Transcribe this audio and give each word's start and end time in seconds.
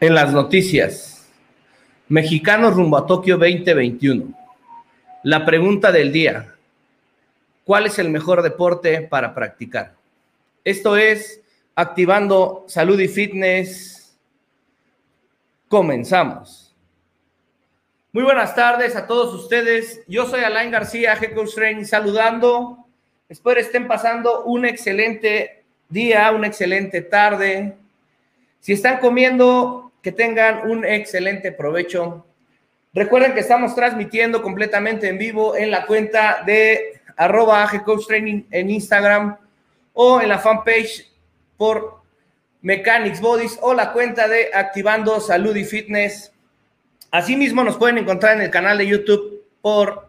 En 0.00 0.14
las 0.14 0.32
noticias, 0.32 1.28
mexicanos 2.06 2.74
rumbo 2.74 2.98
a 2.98 3.04
Tokio 3.04 3.36
2021. 3.36 4.32
La 5.24 5.44
pregunta 5.44 5.90
del 5.90 6.12
día, 6.12 6.54
¿cuál 7.64 7.86
es 7.86 7.98
el 7.98 8.08
mejor 8.08 8.42
deporte 8.42 9.00
para 9.02 9.34
practicar? 9.34 9.94
Esto 10.62 10.96
es 10.96 11.40
activando 11.74 12.64
salud 12.68 13.00
y 13.00 13.08
fitness. 13.08 14.16
Comenzamos. 15.66 16.72
Muy 18.12 18.22
buenas 18.22 18.54
tardes 18.54 18.94
a 18.94 19.04
todos 19.04 19.34
ustedes. 19.34 20.02
Yo 20.06 20.26
soy 20.26 20.44
Alain 20.44 20.70
García, 20.70 21.14
Head 21.20 21.34
Coach 21.34 21.58
saludando. 21.82 22.86
Espero 23.28 23.58
estén 23.58 23.88
pasando 23.88 24.44
un 24.44 24.64
excelente 24.64 25.64
día, 25.88 26.30
una 26.30 26.46
excelente 26.46 27.02
tarde. 27.02 27.76
Si 28.60 28.72
están 28.74 29.00
comiendo, 29.00 29.87
que 30.02 30.12
tengan 30.12 30.70
un 30.70 30.84
excelente 30.84 31.52
provecho. 31.52 32.26
Recuerden 32.92 33.34
que 33.34 33.40
estamos 33.40 33.74
transmitiendo 33.74 34.42
completamente 34.42 35.08
en 35.08 35.18
vivo 35.18 35.56
en 35.56 35.70
la 35.70 35.86
cuenta 35.86 36.42
de 36.46 37.00
arroba 37.16 37.70
Training 38.06 38.44
en 38.50 38.70
Instagram 38.70 39.36
o 39.92 40.20
en 40.20 40.28
la 40.28 40.38
fanpage 40.38 41.10
por 41.56 42.02
Mechanics 42.62 43.20
Bodies 43.20 43.58
o 43.60 43.74
la 43.74 43.92
cuenta 43.92 44.28
de 44.28 44.50
Activando 44.54 45.20
Salud 45.20 45.54
y 45.56 45.64
Fitness. 45.64 46.32
Asimismo, 47.10 47.64
nos 47.64 47.76
pueden 47.76 47.98
encontrar 47.98 48.36
en 48.36 48.42
el 48.42 48.50
canal 48.50 48.78
de 48.78 48.86
YouTube 48.86 49.44
por 49.60 50.08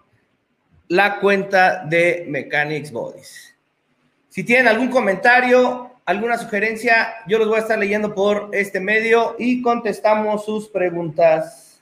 la 0.88 1.20
cuenta 1.20 1.84
de 1.86 2.26
Mechanics 2.28 2.92
Bodies. 2.92 3.56
Si 4.30 4.44
tienen 4.44 4.68
algún 4.68 4.90
comentario 4.90 5.89
alguna 6.10 6.40
sugerencia, 6.40 7.14
yo 7.28 7.38
los 7.38 7.48
voy 7.48 7.58
a 7.58 7.62
estar 7.62 7.78
leyendo 7.78 8.16
por 8.16 8.50
este 8.52 8.80
medio 8.80 9.36
y 9.38 9.62
contestamos 9.62 10.44
sus 10.44 10.68
preguntas. 10.68 11.80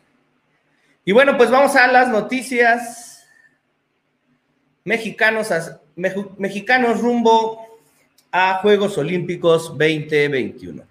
Y 1.06 1.14
bueno, 1.14 1.38
pues 1.38 1.50
vamos 1.50 1.78
a 1.78 1.88
las 1.88 2.10
noticias. 2.10 3.26
Mexicanos, 4.84 5.48
mexicanos 6.38 7.00
rumbo 7.00 7.80
a 8.30 8.56
Juegos 8.56 8.98
Olímpicos 8.98 9.70
2021. 9.70 10.84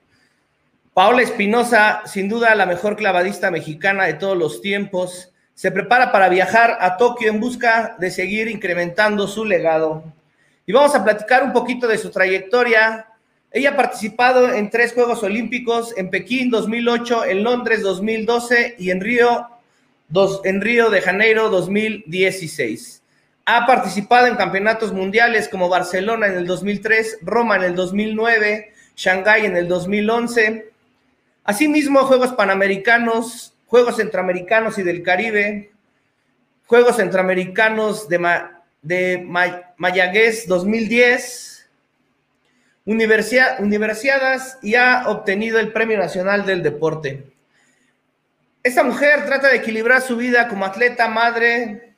Paola 0.94 1.20
Espinosa, 1.20 2.04
sin 2.06 2.30
duda 2.30 2.54
la 2.54 2.64
mejor 2.64 2.96
clavadista 2.96 3.50
mexicana 3.50 4.06
de 4.06 4.14
todos 4.14 4.38
los 4.38 4.62
tiempos, 4.62 5.30
se 5.52 5.70
prepara 5.70 6.10
para 6.10 6.30
viajar 6.30 6.78
a 6.80 6.96
Tokio 6.96 7.28
en 7.28 7.38
busca 7.38 7.96
de 7.98 8.10
seguir 8.10 8.48
incrementando 8.48 9.28
su 9.28 9.44
legado. 9.44 10.04
Y 10.64 10.72
vamos 10.72 10.94
a 10.94 11.04
platicar 11.04 11.42
un 11.42 11.52
poquito 11.52 11.86
de 11.86 11.98
su 11.98 12.10
trayectoria, 12.10 13.08
ella 13.56 13.70
ha 13.70 13.76
participado 13.76 14.52
en 14.52 14.68
tres 14.68 14.92
Juegos 14.92 15.22
Olímpicos, 15.22 15.94
en 15.96 16.10
Pekín 16.10 16.50
2008, 16.50 17.24
en 17.24 17.42
Londres 17.42 17.80
2012 17.80 18.74
y 18.78 18.90
en 18.90 19.00
Río, 19.00 19.48
en 20.44 20.60
Río 20.60 20.90
de 20.90 21.00
Janeiro 21.00 21.48
2016. 21.48 23.02
Ha 23.46 23.64
participado 23.64 24.26
en 24.26 24.36
campeonatos 24.36 24.92
mundiales 24.92 25.48
como 25.48 25.70
Barcelona 25.70 26.26
en 26.26 26.34
el 26.34 26.46
2003, 26.46 27.20
Roma 27.22 27.56
en 27.56 27.62
el 27.62 27.74
2009, 27.74 28.74
Shanghái 28.94 29.46
en 29.46 29.56
el 29.56 29.68
2011. 29.68 30.70
Asimismo, 31.44 32.00
Juegos 32.00 32.34
Panamericanos, 32.34 33.54
Juegos 33.68 33.96
Centroamericanos 33.96 34.76
y 34.76 34.82
del 34.82 35.02
Caribe, 35.02 35.70
Juegos 36.66 36.96
Centroamericanos 36.96 38.06
de, 38.06 38.18
de 38.82 39.26
Mayagüez 39.78 40.46
2010, 40.46 41.55
Universidad, 42.86 43.60
universidades 43.60 44.58
y 44.62 44.76
ha 44.76 45.08
obtenido 45.08 45.58
el 45.58 45.72
Premio 45.72 45.98
Nacional 45.98 46.46
del 46.46 46.62
Deporte. 46.62 47.24
Esta 48.62 48.82
mujer 48.82 49.26
trata 49.26 49.48
de 49.48 49.56
equilibrar 49.56 50.00
su 50.00 50.16
vida 50.16 50.48
como 50.48 50.64
atleta, 50.64 51.08
madre, 51.08 51.94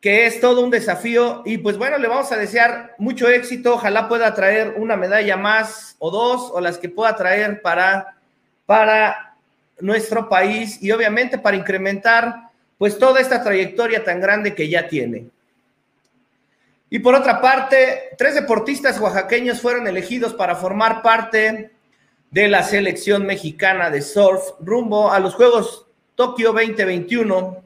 que 0.00 0.26
es 0.26 0.40
todo 0.40 0.62
un 0.62 0.70
desafío. 0.70 1.42
Y 1.44 1.58
pues 1.58 1.76
bueno, 1.76 1.98
le 1.98 2.08
vamos 2.08 2.30
a 2.32 2.36
desear 2.36 2.94
mucho 2.98 3.28
éxito. 3.28 3.74
Ojalá 3.74 4.08
pueda 4.08 4.34
traer 4.34 4.74
una 4.76 4.96
medalla 4.96 5.36
más 5.36 5.96
o 5.98 6.10
dos 6.10 6.50
o 6.52 6.60
las 6.60 6.78
que 6.78 6.88
pueda 6.88 7.14
traer 7.16 7.60
para, 7.60 8.16
para 8.66 9.34
nuestro 9.80 10.28
país 10.28 10.82
y 10.82 10.90
obviamente 10.92 11.38
para 11.38 11.56
incrementar 11.56 12.50
pues 12.78 12.98
toda 12.98 13.20
esta 13.20 13.42
trayectoria 13.42 14.02
tan 14.04 14.20
grande 14.20 14.54
que 14.54 14.68
ya 14.68 14.88
tiene. 14.88 15.26
Y 16.90 16.98
por 16.98 17.14
otra 17.14 17.40
parte, 17.40 18.10
tres 18.18 18.34
deportistas 18.34 18.98
oaxaqueños 18.98 19.60
fueron 19.60 19.86
elegidos 19.86 20.34
para 20.34 20.56
formar 20.56 21.02
parte 21.02 21.70
de 22.30 22.48
la 22.48 22.64
selección 22.64 23.24
mexicana 23.24 23.90
de 23.90 24.02
surf 24.02 24.42
rumbo 24.60 25.12
a 25.12 25.20
los 25.20 25.34
Juegos 25.36 25.86
Tokio 26.16 26.52
2021. 26.52 27.64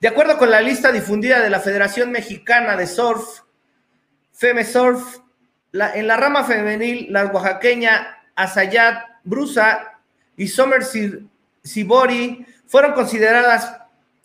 De 0.00 0.08
acuerdo 0.08 0.36
con 0.36 0.50
la 0.50 0.60
lista 0.60 0.92
difundida 0.92 1.40
de 1.40 1.50
la 1.50 1.58
Federación 1.58 2.12
Mexicana 2.12 2.76
de 2.76 2.86
Surf, 2.86 3.40
FEMESURF, 4.32 5.18
la, 5.72 5.92
en 5.94 6.06
la 6.06 6.16
rama 6.16 6.44
femenil, 6.44 7.08
la 7.10 7.26
oaxaqueña 7.26 8.18
Asayat 8.36 9.02
Brusa 9.24 9.98
y 10.36 10.46
Somer 10.46 10.82
Sibori 11.64 12.46
fueron 12.66 12.92
consideradas 12.92 13.76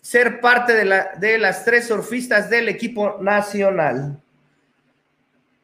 ser 0.04 0.38
parte 0.38 0.74
de, 0.74 0.84
la, 0.84 1.12
de 1.16 1.38
las 1.38 1.64
tres 1.64 1.86
surfistas 1.88 2.50
del 2.50 2.68
equipo 2.68 3.16
nacional. 3.22 4.20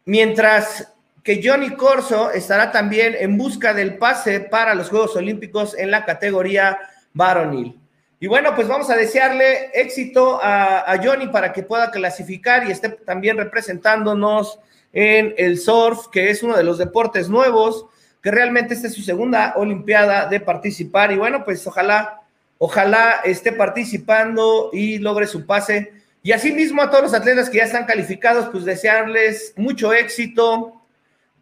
Mientras 0.06 0.94
que 1.22 1.42
Johnny 1.44 1.76
Corso 1.76 2.30
estará 2.30 2.72
también 2.72 3.14
en 3.20 3.36
busca 3.36 3.74
del 3.74 3.98
pase 3.98 4.40
para 4.40 4.74
los 4.74 4.88
Juegos 4.88 5.14
Olímpicos 5.14 5.76
en 5.76 5.90
la 5.90 6.06
categoría 6.06 6.78
varonil. 7.12 7.78
Y 8.18 8.28
bueno, 8.28 8.54
pues 8.54 8.66
vamos 8.66 8.88
a 8.88 8.96
desearle 8.96 9.72
éxito 9.74 10.42
a, 10.42 10.90
a, 10.90 10.96
Johnny 11.04 11.26
para 11.26 11.52
que 11.52 11.62
pueda 11.62 11.90
clasificar 11.90 12.66
y 12.66 12.70
esté 12.70 12.88
también 12.88 13.36
representándonos 13.36 14.58
en 14.94 15.34
el 15.36 15.58
surf, 15.58 16.06
que 16.10 16.30
es 16.30 16.42
uno 16.42 16.56
de 16.56 16.64
los 16.64 16.78
deportes 16.78 17.28
nuevos, 17.28 17.84
que 18.22 18.30
realmente 18.30 18.72
esta 18.72 18.86
es 18.86 18.94
su 18.94 19.02
segunda 19.02 19.52
Olimpiada 19.56 20.24
de 20.24 20.40
participar. 20.40 21.12
Y 21.12 21.16
bueno, 21.16 21.44
pues 21.44 21.66
ojalá 21.66 22.19
Ojalá 22.62 23.22
esté 23.25 23.53
participando 23.53 24.69
y 24.71 24.98
logre 24.98 25.26
su 25.26 25.47
pase. 25.47 25.94
Y 26.22 26.32
asimismo 26.32 26.82
a 26.82 26.91
todos 26.91 27.04
los 27.04 27.15
atletas 27.15 27.48
que 27.48 27.56
ya 27.56 27.65
están 27.65 27.87
calificados, 27.87 28.50
pues 28.53 28.66
desearles 28.66 29.54
mucho 29.56 29.94
éxito, 29.94 30.78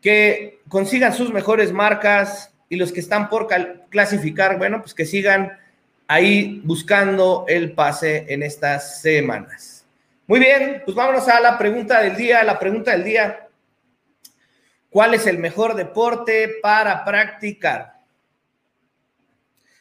que 0.00 0.60
consigan 0.68 1.12
sus 1.12 1.32
mejores 1.32 1.72
marcas 1.72 2.54
y 2.68 2.76
los 2.76 2.92
que 2.92 3.00
están 3.00 3.28
por 3.28 3.48
clasificar, 3.90 4.58
bueno, 4.58 4.80
pues 4.80 4.94
que 4.94 5.04
sigan 5.04 5.58
ahí 6.06 6.62
buscando 6.62 7.46
el 7.48 7.72
pase 7.72 8.26
en 8.28 8.44
estas 8.44 9.00
semanas. 9.00 9.84
Muy 10.28 10.38
bien, 10.38 10.82
pues 10.84 10.96
vámonos 10.96 11.26
a 11.26 11.40
la 11.40 11.58
pregunta 11.58 12.00
del 12.00 12.14
día. 12.14 12.44
La 12.44 12.60
pregunta 12.60 12.92
del 12.92 13.02
día, 13.02 13.48
¿cuál 14.88 15.14
es 15.14 15.26
el 15.26 15.38
mejor 15.38 15.74
deporte 15.74 16.58
para 16.62 17.04
practicar? 17.04 17.97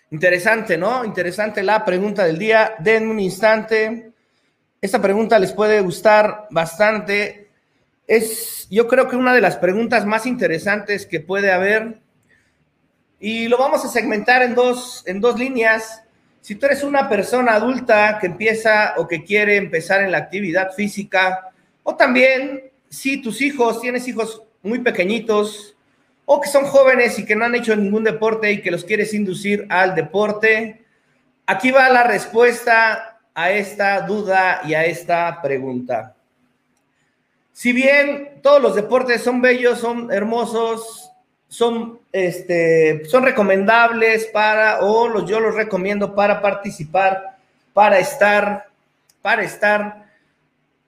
Interesante, 0.10 0.78
¿no? 0.78 1.04
Interesante 1.04 1.64
la 1.64 1.84
pregunta 1.84 2.24
del 2.24 2.38
día. 2.38 2.76
Den 2.80 3.10
un 3.10 3.20
instante. 3.20 4.12
Esta 4.80 5.02
pregunta 5.02 5.38
les 5.38 5.52
puede 5.52 5.82
gustar 5.82 6.48
bastante. 6.50 7.50
Es, 8.08 8.68
yo 8.70 8.88
creo 8.88 9.10
que 9.10 9.18
una 9.18 9.34
de 9.34 9.42
las 9.42 9.58
preguntas 9.58 10.06
más 10.06 10.26
interesantes 10.26 11.06
que 11.06 11.20
puede 11.20 11.52
haber. 11.52 12.00
Y 13.20 13.48
lo 13.48 13.58
vamos 13.58 13.84
a 13.84 13.90
segmentar 13.90 14.44
en 14.44 14.56
dos, 14.56 15.04
en 15.08 15.20
dos 15.20 15.38
líneas. 15.38 16.04
Si 16.40 16.56
tú 16.56 16.68
eres 16.68 16.84
una 16.84 17.10
persona 17.10 17.54
adulta 17.56 18.18
que 18.22 18.28
empieza 18.28 18.94
o 18.98 19.08
que 19.08 19.26
quiere 19.26 19.58
empezar 19.58 20.02
en 20.02 20.12
la 20.12 20.20
actividad 20.20 20.72
física, 20.72 21.50
o 21.84 21.96
también 21.96 22.72
si 22.90 23.22
tus 23.22 23.42
hijos, 23.42 23.82
tienes 23.82 24.08
hijos 24.08 24.44
muy 24.62 24.80
pequeñitos, 24.80 25.77
o 26.30 26.42
que 26.42 26.50
son 26.50 26.66
jóvenes 26.66 27.18
y 27.18 27.26
que 27.26 27.38
no 27.38 27.46
han 27.46 27.56
hecho 27.56 27.74
ningún 27.74 28.04
deporte 28.04 28.52
y 28.52 28.62
que 28.62 28.70
los 28.70 28.84
quieres 28.84 29.14
inducir 29.14 29.66
al 29.70 29.96
deporte. 29.96 30.84
Aquí 31.46 31.72
va 31.72 31.88
la 31.88 32.04
respuesta 32.04 33.22
a 33.34 33.52
esta 33.52 34.02
duda 34.02 34.60
y 34.66 34.74
a 34.74 34.84
esta 34.84 35.42
pregunta. 35.42 36.16
Si 37.54 37.72
bien 37.72 38.42
todos 38.44 38.62
los 38.62 38.76
deportes 38.76 39.24
son 39.24 39.42
bellos, 39.42 39.80
son 39.80 40.12
hermosos, 40.12 41.10
son, 41.48 42.02
este, 42.12 43.06
son 43.06 43.24
recomendables 43.24 44.26
para, 44.26 44.82
o 44.82 45.08
los, 45.08 45.30
yo 45.30 45.40
los 45.40 45.56
recomiendo 45.56 46.14
para 46.14 46.42
participar, 46.42 47.38
para 47.72 48.00
estar, 48.00 48.68
para 49.22 49.44
estar 49.44 50.08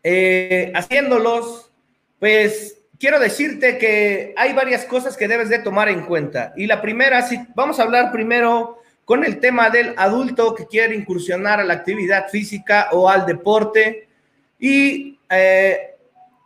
eh, 0.03 0.73
haciéndolos, 0.75 1.71
pues 2.19 2.78
quiero 2.99 3.19
decirte 3.19 3.77
que 3.77 4.33
hay 4.37 4.53
varias 4.53 4.85
cosas 4.85 5.15
que 5.17 5.27
debes 5.27 5.49
de 5.49 5.59
tomar 5.59 5.89
en 5.89 6.03
cuenta. 6.03 6.53
Y 6.55 6.67
la 6.67 6.81
primera, 6.81 7.21
si 7.21 7.39
vamos 7.55 7.79
a 7.79 7.83
hablar 7.83 8.11
primero 8.11 8.81
con 9.05 9.23
el 9.23 9.39
tema 9.39 9.69
del 9.69 9.95
adulto 9.97 10.53
que 10.53 10.67
quiere 10.67 10.95
incursionar 10.95 11.59
a 11.59 11.63
la 11.63 11.73
actividad 11.73 12.29
física 12.29 12.89
o 12.91 13.09
al 13.09 13.25
deporte 13.25 14.07
y, 14.59 15.17
eh, 15.29 15.95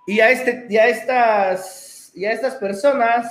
y, 0.07 0.19
a, 0.19 0.29
este, 0.29 0.67
y, 0.69 0.77
a, 0.77 0.87
estas, 0.87 2.11
y 2.13 2.25
a 2.25 2.31
estas 2.31 2.55
personas 2.55 3.29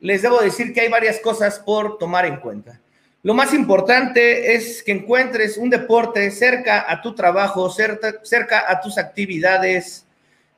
les 0.00 0.22
debo 0.22 0.40
decir 0.40 0.72
que 0.74 0.80
hay 0.80 0.88
varias 0.88 1.20
cosas 1.20 1.58
por 1.58 1.96
tomar 1.98 2.26
en 2.26 2.36
cuenta. 2.36 2.80
Lo 3.22 3.34
más 3.34 3.52
importante 3.52 4.54
es 4.54 4.82
que 4.82 4.92
encuentres 4.92 5.58
un 5.58 5.68
deporte 5.68 6.30
cerca 6.30 6.90
a 6.90 7.02
tu 7.02 7.14
trabajo, 7.14 7.70
cerca, 7.70 8.64
a 8.66 8.80
tus 8.80 8.96
actividades, 8.96 10.06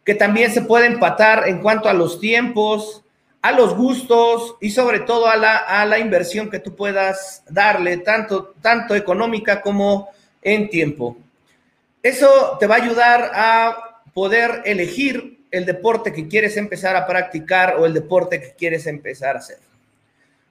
que 0.04 0.14
también 0.14 0.52
se 0.52 0.62
puede 0.62 0.87
empatar 0.87 1.49
en 1.49 1.60
cuanto 1.60 1.88
a 1.88 1.94
los 1.94 2.20
tiempos, 2.20 3.02
a 3.40 3.52
los 3.52 3.76
gustos 3.76 4.56
y 4.60 4.70
sobre 4.70 5.00
todo 5.00 5.28
a 5.28 5.37
la, 5.37 5.56
a 5.56 5.84
la 5.84 5.99
inversión 5.99 6.50
que 6.50 6.60
tú 6.60 6.75
puedas 6.75 7.43
darle, 7.49 7.99
tanto, 7.99 8.54
tanto 8.60 8.94
económica 8.94 9.60
como 9.60 10.08
en 10.43 10.69
tiempo. 10.69 11.16
Eso 12.02 12.56
te 12.58 12.66
va 12.66 12.76
a 12.76 12.82
ayudar 12.82 13.31
a 13.34 14.00
poder 14.12 14.62
elegir 14.64 15.44
el 15.50 15.66
deporte 15.66 16.12
que 16.12 16.28
quieres 16.28 16.56
empezar 16.56 16.96
a 16.96 17.06
practicar 17.06 17.76
o 17.78 17.87
el 17.87 17.94
deporte 17.94 18.40
que 18.40 18.52
quieres 18.52 18.87
empezar 18.87 19.37
a 19.37 19.40
hacer. 19.40 19.58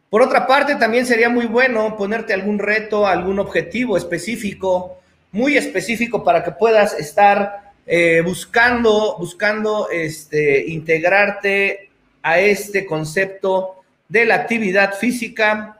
Por 0.09 0.21
otra 0.21 0.45
parte, 0.45 0.75
también 0.75 1.05
sería 1.05 1.29
muy 1.29 1.45
bueno 1.45 1.95
ponerte 1.97 2.33
algún 2.33 2.59
reto, 2.59 3.07
algún 3.07 3.39
objetivo 3.39 3.97
específico, 3.97 4.99
muy 5.31 5.57
específico 5.57 6.23
para 6.23 6.43
que 6.43 6.51
puedas 6.51 6.93
estar 6.93 7.70
eh, 7.93 8.21
buscando, 8.21 9.17
buscando 9.19 9.89
este, 9.89 10.65
integrarte 10.69 11.89
a 12.23 12.39
este 12.39 12.85
concepto 12.85 13.83
de 14.07 14.23
la 14.23 14.35
actividad 14.35 14.93
física. 14.93 15.77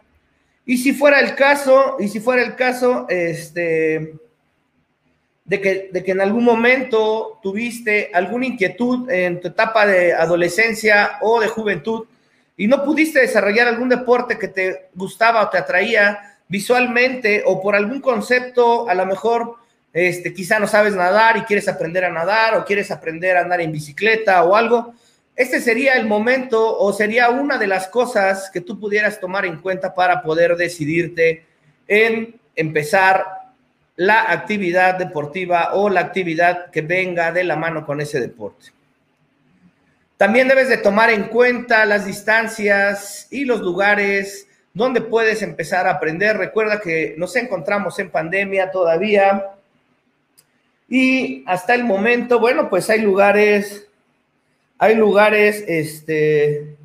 Y 0.66 0.80
si 0.80 0.92
fuera 0.92 1.22
el 1.22 1.36
caso, 1.36 1.96
y 2.02 2.10
si 2.10 2.20
fuera 2.20 2.44
el 2.44 2.58
caso, 2.58 3.06
este, 3.08 4.16
de 5.46 5.62
que, 5.62 5.90
de 5.94 6.04
que 6.04 6.12
en 6.12 6.20
algún 6.20 6.44
momento 6.44 7.40
tuviste 7.42 8.12
alguna 8.14 8.46
inquietud 8.46 9.10
en 9.10 9.40
tu 9.40 9.48
etapa 9.48 9.86
de 9.86 10.12
adolescencia 10.12 11.14
o 11.22 11.40
de 11.40 11.48
juventud 11.48 12.08
y 12.58 12.68
no 12.68 12.84
pudiste 12.84 13.22
desarrollar 13.22 13.70
algún 13.70 13.88
deporte 13.88 14.38
que 14.38 14.50
te 14.50 14.90
gustaba 14.96 15.44
o 15.44 15.50
te 15.50 15.60
atraía 15.60 16.38
visualmente 16.50 17.44
o 17.46 17.62
por 17.62 17.74
algún 17.74 18.02
concepto, 18.02 18.90
a 18.90 18.96
lo 18.96 19.06
mejor 19.06 19.61
este, 19.94 20.34
quizá 20.34 20.60
no 20.60 20.68
sabes 20.68 20.96
nadar 20.96 21.38
y 21.38 21.42
quieres 21.42 21.68
aprender 21.68 22.06
a 22.06 22.12
nadar 22.12 22.56
o 22.56 22.66
quieres 22.66 22.92
aprender 22.92 23.36
a 23.36 23.42
andar 23.42 23.62
en 23.62 23.72
bicicleta 23.72 24.44
o 24.44 24.56
algo, 24.56 24.94
este 25.36 25.60
sería 25.60 25.94
el 25.94 26.06
momento 26.06 26.78
o 26.78 26.94
sería 26.94 27.30
una 27.30 27.58
de 27.58 27.68
las 27.68 27.88
cosas 27.88 28.50
que 28.52 28.62
tú 28.62 28.80
pudieras 28.80 29.20
tomar 29.20 29.46
en 29.46 29.58
cuenta 29.58 29.94
para 29.94 30.22
poder 30.22 30.56
decidirte 30.56 31.46
en 31.88 32.36
empezar 32.56 33.26
la 33.96 34.32
actividad 34.32 34.96
deportiva 34.96 35.74
o 35.74 35.90
la 35.90 36.02
actividad 36.02 36.70
que 36.70 36.82
venga 36.82 37.32
de 37.32 37.44
la 37.44 37.56
mano 37.56 37.86
con 37.86 38.02
ese 38.02 38.20
deporte. 38.20 38.68
También 40.18 40.48
debes 40.48 40.70
de 40.70 40.78
tomar 40.78 41.10
en 41.10 41.24
cuenta 41.24 41.86
las 41.86 42.06
distancias 42.06 43.28
y 43.32 43.46
los 43.46 43.62
lugares 43.62 44.48
donde 44.74 45.02
puedes 45.02 45.42
empezar 45.42 45.88
a 45.88 45.92
aprender. 45.92 46.38
Recuerda 46.38 46.80
que 46.80 47.16
nos 47.18 47.36
encontramos 47.36 47.98
en 48.00 48.12
pandemia 48.12 48.72
todavía 48.72 49.48
y 50.92 51.46
hasta 51.48 51.74
el 51.74 51.86
momento, 51.86 52.38
bueno, 52.38 52.70
pues 52.70 52.90
hay 52.90 53.00
lugares, 53.00 53.88
hay 54.78 54.94
lugares, 54.96 55.64
este, 55.66 56.76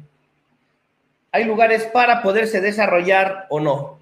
hay 1.32 1.42
lugares 1.42 1.82
para 1.86 2.22
poderse 2.22 2.60
desarrollar 2.60 3.46
o 3.48 3.58
no. 3.58 3.98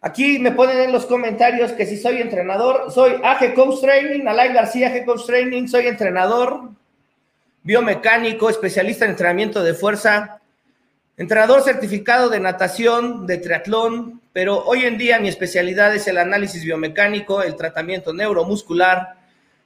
Aquí 0.00 0.38
me 0.38 0.52
ponen 0.52 0.78
en 0.78 0.90
los 0.90 1.04
comentarios 1.04 1.72
que 1.72 1.84
si 1.84 1.98
soy 1.98 2.22
entrenador, 2.22 2.90
soy 2.90 3.20
AG 3.22 3.52
Coach 3.52 3.82
Training, 3.82 4.26
Alain 4.26 4.54
García 4.54 4.88
AG 4.88 5.04
Coach 5.04 5.26
Training, 5.26 5.68
soy 5.68 5.86
entrenador, 5.86 6.70
biomecánico, 7.62 8.48
especialista 8.48 9.04
en 9.04 9.10
entrenamiento 9.10 9.62
de 9.62 9.74
fuerza, 9.74 10.40
entrenador 11.18 11.60
certificado 11.60 12.30
de 12.30 12.40
natación, 12.40 13.26
de 13.26 13.36
triatlón, 13.36 14.22
pero 14.32 14.64
hoy 14.64 14.86
en 14.86 14.96
día 14.96 15.20
mi 15.20 15.28
especialidad 15.28 15.94
es 15.94 16.08
el 16.08 16.16
análisis 16.16 16.64
biomecánico, 16.64 17.42
el 17.42 17.54
tratamiento 17.54 18.14
neuromuscular 18.14 19.20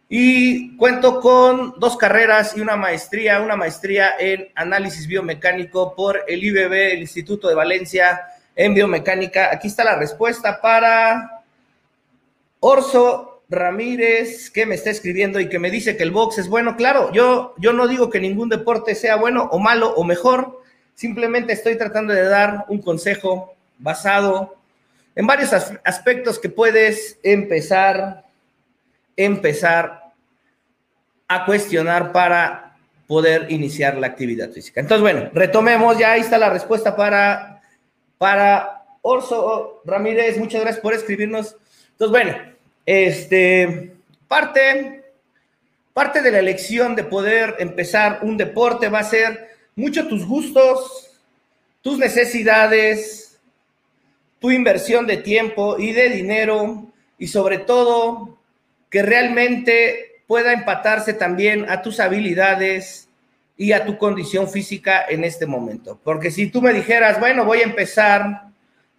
y 0.09 0.77
cuento 0.77 1.21
con 1.21 1.75
dos 1.79 1.97
carreras 1.97 2.57
y 2.57 2.61
una 2.61 2.77
maestría, 2.77 3.41
una 3.41 3.57
maestría 3.57 4.15
en 4.19 4.49
análisis 4.55 5.07
biomecánico 5.07 5.95
por 5.95 6.23
el 6.29 6.45
IBB, 6.45 6.93
el 6.93 7.01
Instituto 7.01 7.49
de 7.49 7.55
Valencia 7.55 8.21
en 8.55 8.75
biomecánica. 8.75 9.51
Aquí 9.53 9.69
está 9.69 9.85
la 9.85 9.97
respuesta 9.97 10.61
para 10.61 11.43
Orso 12.61 13.43
Ramírez, 13.49 14.51
que 14.51 14.67
me 14.67 14.75
está 14.75 14.91
escribiendo 14.91 15.41
y 15.41 15.49
que 15.49 15.59
me 15.59 15.71
dice 15.71 15.97
que 15.97 16.03
el 16.03 16.11
box 16.11 16.39
es 16.39 16.49
bueno. 16.49 16.77
Claro, 16.77 17.13
yo, 17.13 17.55
yo 17.59 17.73
no 17.73 17.89
digo 17.89 18.11
que 18.11 18.21
ningún 18.21 18.49
deporte 18.49 18.95
sea 18.95 19.17
bueno 19.17 19.49
o 19.51 19.59
malo 19.59 19.95
o 19.95 20.05
mejor, 20.05 20.63
simplemente 20.95 21.53
estoy 21.53 21.77
tratando 21.77 22.13
de 22.13 22.25
dar 22.25 22.65
un 22.69 22.81
consejo 22.81 23.55
basado 23.79 24.57
en 25.15 25.27
varios 25.27 25.53
aspectos 25.53 26.39
que 26.39 26.49
puedes 26.49 27.19
empezar, 27.23 28.26
empezar 29.17 30.13
a 31.29 31.45
cuestionar 31.45 32.13
para 32.13 32.77
poder 33.07 33.51
iniciar 33.51 33.97
la 33.97 34.09
actividad 34.09 34.51
física. 34.51 34.81
Entonces, 34.81 35.03
bueno, 35.03 35.31
retomemos, 35.33 35.99
ya 35.99 36.13
ahí 36.13 36.21
está 36.21 36.39
la 36.39 36.51
respuesta 36.51 36.95
para 36.97 37.57
para 38.19 38.85
Orso 39.03 39.83
Ramírez, 39.85 40.39
muchas 40.39 40.63
gracias 40.63 40.83
por 40.83 40.95
escribirnos. 40.95 41.57
Entonces, 41.93 42.11
bueno, 42.11 42.39
este, 42.85 43.95
parte, 44.29 45.05
parte 45.93 46.23
de 46.23 46.31
la 46.31 46.39
elección 46.39 46.97
de 46.97 47.05
poder 47.05 47.57
empezar 47.59 48.21
un 48.23 48.37
deporte 48.37 48.89
va 48.89 49.01
a 49.01 49.05
ser 49.05 49.51
mucho 49.75 50.09
tus 50.09 50.27
gustos, 50.27 51.11
tus 51.83 51.99
necesidades, 51.99 53.39
tu 54.41 54.51
inversión 54.51 55.07
de 55.07 55.19
tiempo 55.19 55.77
y 55.79 55.93
de 55.93 56.09
dinero 56.09 56.87
y 57.19 57.29
sobre 57.29 57.59
todo 57.59 58.36
que 58.97 59.03
realmente 59.03 60.23
pueda 60.27 60.55
empatarse 60.55 61.13
también 61.13 61.69
a 61.69 61.83
tus 61.83 62.01
habilidades 62.01 63.11
y 63.55 63.73
a 63.73 63.85
tu 63.85 63.99
condición 63.99 64.49
física 64.49 65.05
en 65.07 65.23
este 65.23 65.45
momento. 65.45 66.01
Porque 66.03 66.31
si 66.31 66.47
tú 66.47 66.63
me 66.63 66.73
dijeras, 66.73 67.21
bueno, 67.21 67.45
voy 67.45 67.59
a 67.59 67.65
empezar, 67.65 68.45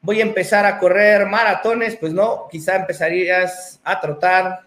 voy 0.03 0.19
a 0.19 0.23
empezar 0.23 0.67
a 0.67 0.77
correr 0.77 1.25
maratones, 1.25 1.95
pues 1.95 2.13
no, 2.13 2.47
quizá 2.51 2.75
empezarías 2.75 3.79
a 3.83 3.99
trotar, 3.99 4.65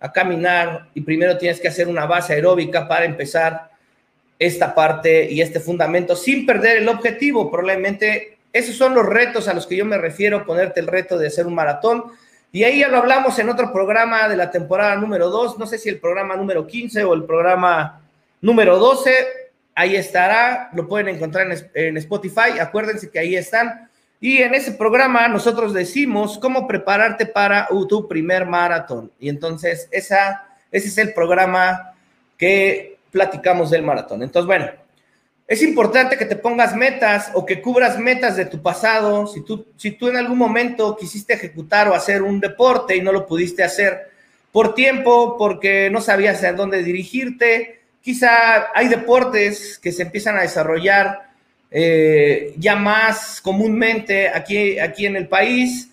a 0.00 0.10
caminar 0.10 0.88
y 0.94 1.02
primero 1.02 1.36
tienes 1.36 1.60
que 1.60 1.68
hacer 1.68 1.86
una 1.86 2.06
base 2.06 2.32
aeróbica 2.32 2.88
para 2.88 3.04
empezar 3.04 3.72
esta 4.38 4.74
parte 4.74 5.30
y 5.30 5.42
este 5.42 5.60
fundamento 5.60 6.16
sin 6.16 6.46
perder 6.46 6.78
el 6.78 6.88
objetivo. 6.88 7.50
Probablemente 7.50 8.38
esos 8.54 8.74
son 8.74 8.94
los 8.94 9.04
retos 9.04 9.48
a 9.48 9.52
los 9.52 9.66
que 9.66 9.76
yo 9.76 9.84
me 9.84 9.98
refiero, 9.98 10.46
ponerte 10.46 10.80
el 10.80 10.86
reto 10.86 11.18
de 11.18 11.26
hacer 11.26 11.46
un 11.46 11.54
maratón. 11.54 12.04
Y 12.54 12.64
ahí 12.64 12.80
ya 12.80 12.88
lo 12.88 12.98
hablamos 12.98 13.38
en 13.38 13.48
otro 13.48 13.72
programa 13.72 14.28
de 14.28 14.36
la 14.36 14.50
temporada 14.50 14.94
número 14.96 15.30
2, 15.30 15.58
no 15.58 15.66
sé 15.66 15.78
si 15.78 15.88
el 15.88 15.98
programa 15.98 16.36
número 16.36 16.66
15 16.66 17.02
o 17.02 17.14
el 17.14 17.24
programa 17.24 18.02
número 18.42 18.78
12. 18.78 19.10
Ahí 19.74 19.96
estará, 19.96 20.68
lo 20.74 20.86
pueden 20.86 21.08
encontrar 21.08 21.46
en, 21.72 21.96
Spotify. 21.96 22.58
Acuérdense 22.60 23.10
que 23.10 23.18
ahí 23.18 23.36
están. 23.36 23.88
Y 24.20 24.38
en 24.42 24.54
ese 24.54 24.72
programa 24.72 25.26
nosotros 25.28 25.72
decimos 25.72 26.38
cómo 26.38 26.68
prepararte 26.68 27.24
para 27.24 27.68
tu 27.88 28.06
primer 28.06 28.44
maratón. 28.44 29.10
Y 29.18 29.30
entonces 29.30 29.88
ese 29.90 30.18
es 30.70 30.98
el 30.98 31.14
programa 31.14 31.94
que 32.36 32.98
platicamos 33.10 33.70
del 33.70 33.82
maratón. 33.82 34.22
Entonces, 34.22 34.46
bueno, 34.46 34.66
es 35.46 35.62
importante 35.62 36.16
que 36.16 36.24
te 36.24 36.36
pongas 36.36 36.74
metas 36.74 37.30
o 37.34 37.44
que 37.44 37.60
cubras 37.60 37.98
metas 37.98 38.36
de 38.36 38.46
tu 38.46 38.62
pasado. 38.62 39.26
Si 39.26 39.44
tú, 39.44 39.66
si 39.76 39.92
tú 39.92 40.08
en 40.08 40.16
algún 40.16 40.38
momento 40.38 40.96
quisiste 40.96 41.34
ejecutar 41.34 41.88
o 41.88 41.94
hacer 41.94 42.22
un 42.22 42.40
deporte 42.40 42.96
y 42.96 43.02
no 43.02 43.12
lo 43.12 43.26
pudiste 43.26 43.62
hacer 43.62 44.10
por 44.50 44.74
tiempo, 44.74 45.36
porque 45.36 45.90
no 45.90 46.00
sabías 46.00 46.42
a 46.44 46.52
dónde 46.52 46.82
dirigirte, 46.82 47.80
quizá 48.00 48.68
hay 48.74 48.88
deportes 48.88 49.78
que 49.78 49.92
se 49.92 50.02
empiezan 50.02 50.36
a 50.36 50.42
desarrollar 50.42 51.30
eh, 51.70 52.54
ya 52.58 52.76
más 52.76 53.40
comúnmente 53.40 54.28
aquí, 54.28 54.78
aquí 54.78 55.06
en 55.06 55.16
el 55.16 55.28
país. 55.28 55.90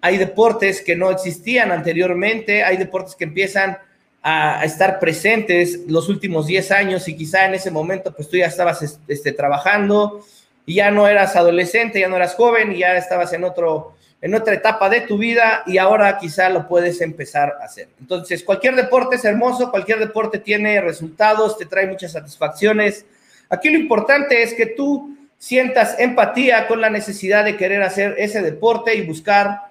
Hay 0.00 0.16
deportes 0.16 0.80
que 0.80 0.96
no 0.96 1.10
existían 1.10 1.70
anteriormente, 1.70 2.64
hay 2.64 2.76
deportes 2.76 3.14
que 3.14 3.24
empiezan 3.24 3.78
a, 4.22 4.64
estar 4.64 4.98
presentes 4.98 5.80
los 5.86 6.08
últimos 6.08 6.46
10 6.46 6.70
años 6.72 7.08
y 7.08 7.16
quizá 7.16 7.46
en 7.46 7.54
ese 7.54 7.70
momento 7.70 8.12
pues 8.14 8.28
tú 8.28 8.36
ya 8.36 8.46
estabas 8.46 9.00
este, 9.06 9.32
trabajando 9.32 10.24
y 10.66 10.74
ya 10.74 10.90
no 10.90 11.06
eras 11.06 11.36
adolescente, 11.36 12.00
ya 12.00 12.08
no 12.08 12.16
eras 12.16 12.34
joven 12.34 12.72
y 12.72 12.78
ya 12.78 12.96
estabas 12.96 13.32
en 13.32 13.44
otro, 13.44 13.94
en 14.20 14.34
otra 14.34 14.54
etapa 14.54 14.90
de 14.90 15.02
tu 15.02 15.16
vida 15.16 15.62
y 15.66 15.78
ahora 15.78 16.18
quizá 16.18 16.50
lo 16.50 16.68
puedes 16.68 17.00
empezar 17.00 17.56
a 17.60 17.64
hacer. 17.64 17.88
Entonces, 18.00 18.44
cualquier 18.44 18.76
deporte 18.76 19.16
es 19.16 19.24
hermoso, 19.24 19.70
cualquier 19.70 19.98
deporte 19.98 20.38
tiene 20.38 20.80
resultados, 20.80 21.56
te 21.56 21.64
trae 21.64 21.86
muchas 21.86 22.12
satisfacciones. 22.12 23.06
Aquí 23.48 23.70
lo 23.70 23.78
importante 23.78 24.42
es 24.42 24.52
que 24.52 24.66
tú 24.66 25.16
sientas 25.38 25.98
empatía 25.98 26.66
con 26.66 26.80
la 26.80 26.90
necesidad 26.90 27.44
de 27.44 27.56
querer 27.56 27.82
hacer 27.82 28.16
ese 28.18 28.42
deporte 28.42 28.94
y 28.94 29.06
buscar 29.06 29.70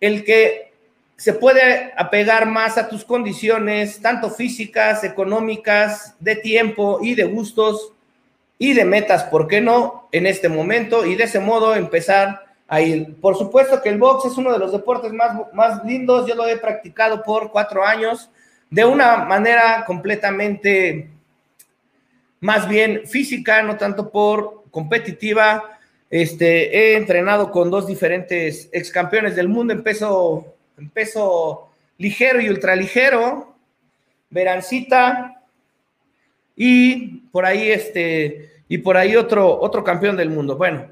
el 0.00 0.24
que 0.24 0.69
se 1.20 1.34
puede 1.34 1.92
apegar 1.98 2.46
más 2.46 2.78
a 2.78 2.88
tus 2.88 3.04
condiciones, 3.04 4.00
tanto 4.00 4.30
físicas, 4.30 5.04
económicas, 5.04 6.14
de 6.18 6.34
tiempo 6.34 6.98
y 7.02 7.14
de 7.14 7.24
gustos, 7.24 7.92
y 8.56 8.72
de 8.72 8.86
metas, 8.86 9.24
¿por 9.24 9.46
qué 9.46 9.60
no? 9.60 10.08
En 10.12 10.26
este 10.26 10.48
momento 10.48 11.04
y 11.04 11.16
de 11.16 11.24
ese 11.24 11.38
modo 11.38 11.74
empezar 11.74 12.46
a 12.66 12.80
ir. 12.80 13.16
Por 13.20 13.36
supuesto 13.36 13.82
que 13.82 13.90
el 13.90 13.98
box 13.98 14.32
es 14.32 14.38
uno 14.38 14.50
de 14.50 14.58
los 14.58 14.72
deportes 14.72 15.12
más, 15.12 15.36
más 15.52 15.84
lindos, 15.84 16.26
yo 16.26 16.34
lo 16.34 16.48
he 16.48 16.56
practicado 16.56 17.22
por 17.22 17.50
cuatro 17.50 17.84
años 17.84 18.30
de 18.70 18.86
una 18.86 19.18
manera 19.18 19.84
completamente 19.86 21.10
más 22.40 22.66
bien 22.66 23.02
física, 23.06 23.62
no 23.62 23.76
tanto 23.76 24.10
por 24.10 24.64
competitiva. 24.70 25.78
Este, 26.08 26.74
he 26.74 26.96
entrenado 26.96 27.50
con 27.50 27.70
dos 27.70 27.86
diferentes 27.86 28.70
ex 28.72 28.90
campeones 28.90 29.36
del 29.36 29.48
mundo 29.48 29.74
en 29.74 29.82
peso, 29.82 30.54
peso 30.88 31.68
ligero 31.98 32.40
y 32.40 32.48
ultraligero, 32.48 33.54
Verancita 34.30 35.42
y 36.56 37.18
por 37.32 37.44
ahí 37.44 37.70
este 37.70 38.62
y 38.68 38.78
por 38.78 38.96
ahí 38.96 39.16
otro 39.16 39.60
otro 39.60 39.82
campeón 39.82 40.16
del 40.16 40.30
mundo. 40.30 40.56
Bueno, 40.56 40.86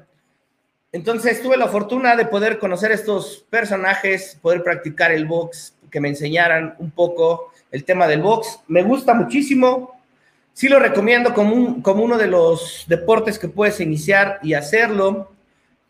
entonces 0.91 1.41
tuve 1.41 1.55
la 1.55 1.67
fortuna 1.67 2.15
de 2.15 2.25
poder 2.25 2.59
conocer 2.59 2.91
estos 2.91 3.45
personajes, 3.49 4.37
poder 4.41 4.63
practicar 4.63 5.11
el 5.11 5.25
box, 5.25 5.75
que 5.89 5.99
me 5.99 6.09
enseñaran 6.09 6.75
un 6.79 6.91
poco 6.91 7.51
el 7.71 7.85
tema 7.85 8.07
del 8.07 8.21
box. 8.21 8.59
Me 8.67 8.83
gusta 8.83 9.13
muchísimo. 9.13 9.99
Sí 10.53 10.67
lo 10.67 10.79
recomiendo 10.79 11.33
como, 11.33 11.81
como 11.81 12.03
uno 12.03 12.17
de 12.17 12.27
los 12.27 12.85
deportes 12.87 13.39
que 13.39 13.47
puedes 13.47 13.79
iniciar 13.79 14.39
y 14.41 14.53
hacerlo 14.55 15.31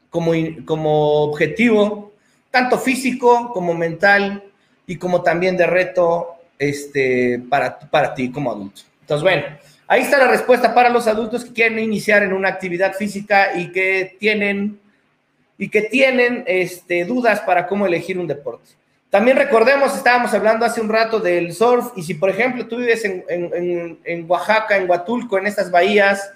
como, 0.09 0.33
como 0.65 1.23
objetivo, 1.23 2.08
tanto 2.51 2.77
físico 2.77 3.51
como 3.53 3.73
mental 3.73 4.43
y 4.87 4.95
como 4.97 5.21
también 5.21 5.55
de 5.55 5.67
reto 5.67 6.35
este, 6.57 7.41
para, 7.49 7.79
para 7.79 8.13
ti 8.13 8.31
como 8.31 8.51
adulto. 8.51 8.81
Entonces, 9.01 9.23
bueno, 9.23 9.45
ahí 9.87 10.01
está 10.01 10.17
la 10.17 10.27
respuesta 10.27 10.73
para 10.73 10.89
los 10.89 11.07
adultos 11.07 11.45
que 11.45 11.53
quieren 11.53 11.79
iniciar 11.79 12.23
en 12.23 12.33
una 12.33 12.49
actividad 12.49 12.93
física 12.93 13.55
y 13.55 13.71
que 13.71 14.15
tienen, 14.19 14.79
y 15.57 15.69
que 15.69 15.83
tienen 15.83 16.43
este, 16.47 17.05
dudas 17.05 17.39
para 17.41 17.67
cómo 17.67 17.85
elegir 17.85 18.19
un 18.19 18.27
deporte. 18.27 18.71
También 19.09 19.37
recordemos, 19.37 19.95
estábamos 19.95 20.33
hablando 20.35 20.65
hace 20.65 20.81
un 20.81 20.89
rato 20.89 21.19
del 21.19 21.53
surf, 21.53 21.93
y 21.95 22.03
si 22.03 22.13
por 22.13 22.29
ejemplo 22.29 22.67
tú 22.67 22.77
vives 22.77 23.03
en, 23.03 23.23
en, 23.27 23.97
en, 24.03 24.29
Oaxaca, 24.29 24.77
en 24.77 24.87
Huatulco, 24.87 25.39
en 25.39 25.47
estas 25.47 25.71
bahías, 25.71 26.31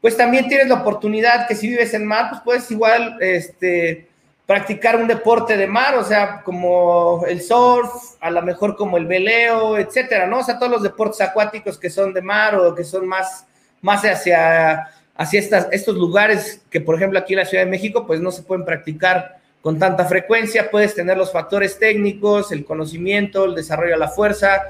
pues 0.00 0.16
también 0.16 0.46
tienes 0.46 0.68
la 0.68 0.76
oportunidad 0.76 1.48
que 1.48 1.56
si 1.56 1.68
vives 1.68 1.94
en 1.94 2.06
mar, 2.06 2.28
pues 2.30 2.42
puedes 2.44 2.70
igual 2.70 3.16
este, 3.20 4.08
practicar 4.46 4.96
un 4.96 5.06
deporte 5.06 5.56
de 5.56 5.66
mar, 5.66 5.94
o 5.96 6.04
sea, 6.04 6.42
como 6.42 7.24
el 7.28 7.40
surf, 7.40 7.90
a 8.20 8.30
lo 8.30 8.42
mejor 8.42 8.76
como 8.76 8.96
el 8.96 9.06
veleo, 9.06 9.78
etcétera, 9.78 10.26
¿no? 10.26 10.40
O 10.40 10.42
sea, 10.42 10.58
todos 10.58 10.72
los 10.72 10.82
deportes 10.82 11.20
acuáticos 11.20 11.78
que 11.78 11.90
son 11.90 12.12
de 12.12 12.22
mar 12.22 12.56
o 12.56 12.74
que 12.74 12.84
son 12.84 13.06
más, 13.06 13.46
más 13.80 14.04
hacia, 14.04 14.88
hacia 15.14 15.40
estos 15.70 15.96
lugares 15.96 16.60
que, 16.70 16.80
por 16.80 16.96
ejemplo, 16.96 17.18
aquí 17.18 17.34
en 17.34 17.40
la 17.40 17.46
Ciudad 17.46 17.64
de 17.64 17.70
México, 17.70 18.06
pues 18.06 18.20
no 18.20 18.32
se 18.32 18.42
pueden 18.42 18.64
practicar 18.64 19.38
con 19.60 19.78
tanta 19.78 20.04
frecuencia, 20.06 20.70
puedes 20.70 20.94
tener 20.94 21.16
los 21.16 21.30
factores 21.30 21.78
técnicos, 21.78 22.50
el 22.50 22.64
conocimiento, 22.64 23.44
el 23.44 23.54
desarrollo 23.54 23.92
de 23.92 23.98
la 23.98 24.08
fuerza, 24.08 24.60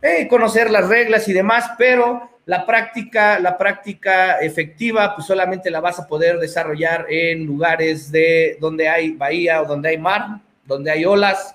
eh, 0.00 0.28
conocer 0.28 0.70
las 0.70 0.88
reglas 0.88 1.26
y 1.26 1.32
demás, 1.32 1.72
pero 1.76 2.37
la 2.48 2.64
práctica, 2.64 3.38
la 3.38 3.58
práctica 3.58 4.38
efectiva, 4.38 5.14
pues 5.14 5.26
solamente 5.26 5.70
la 5.70 5.80
vas 5.80 5.98
a 5.98 6.06
poder 6.06 6.38
desarrollar 6.38 7.04
en 7.10 7.44
lugares 7.44 8.10
de 8.10 8.56
donde 8.58 8.88
hay 8.88 9.10
bahía 9.10 9.60
o 9.60 9.66
donde 9.66 9.90
hay 9.90 9.98
mar, 9.98 10.40
donde 10.64 10.90
hay 10.90 11.04
olas. 11.04 11.54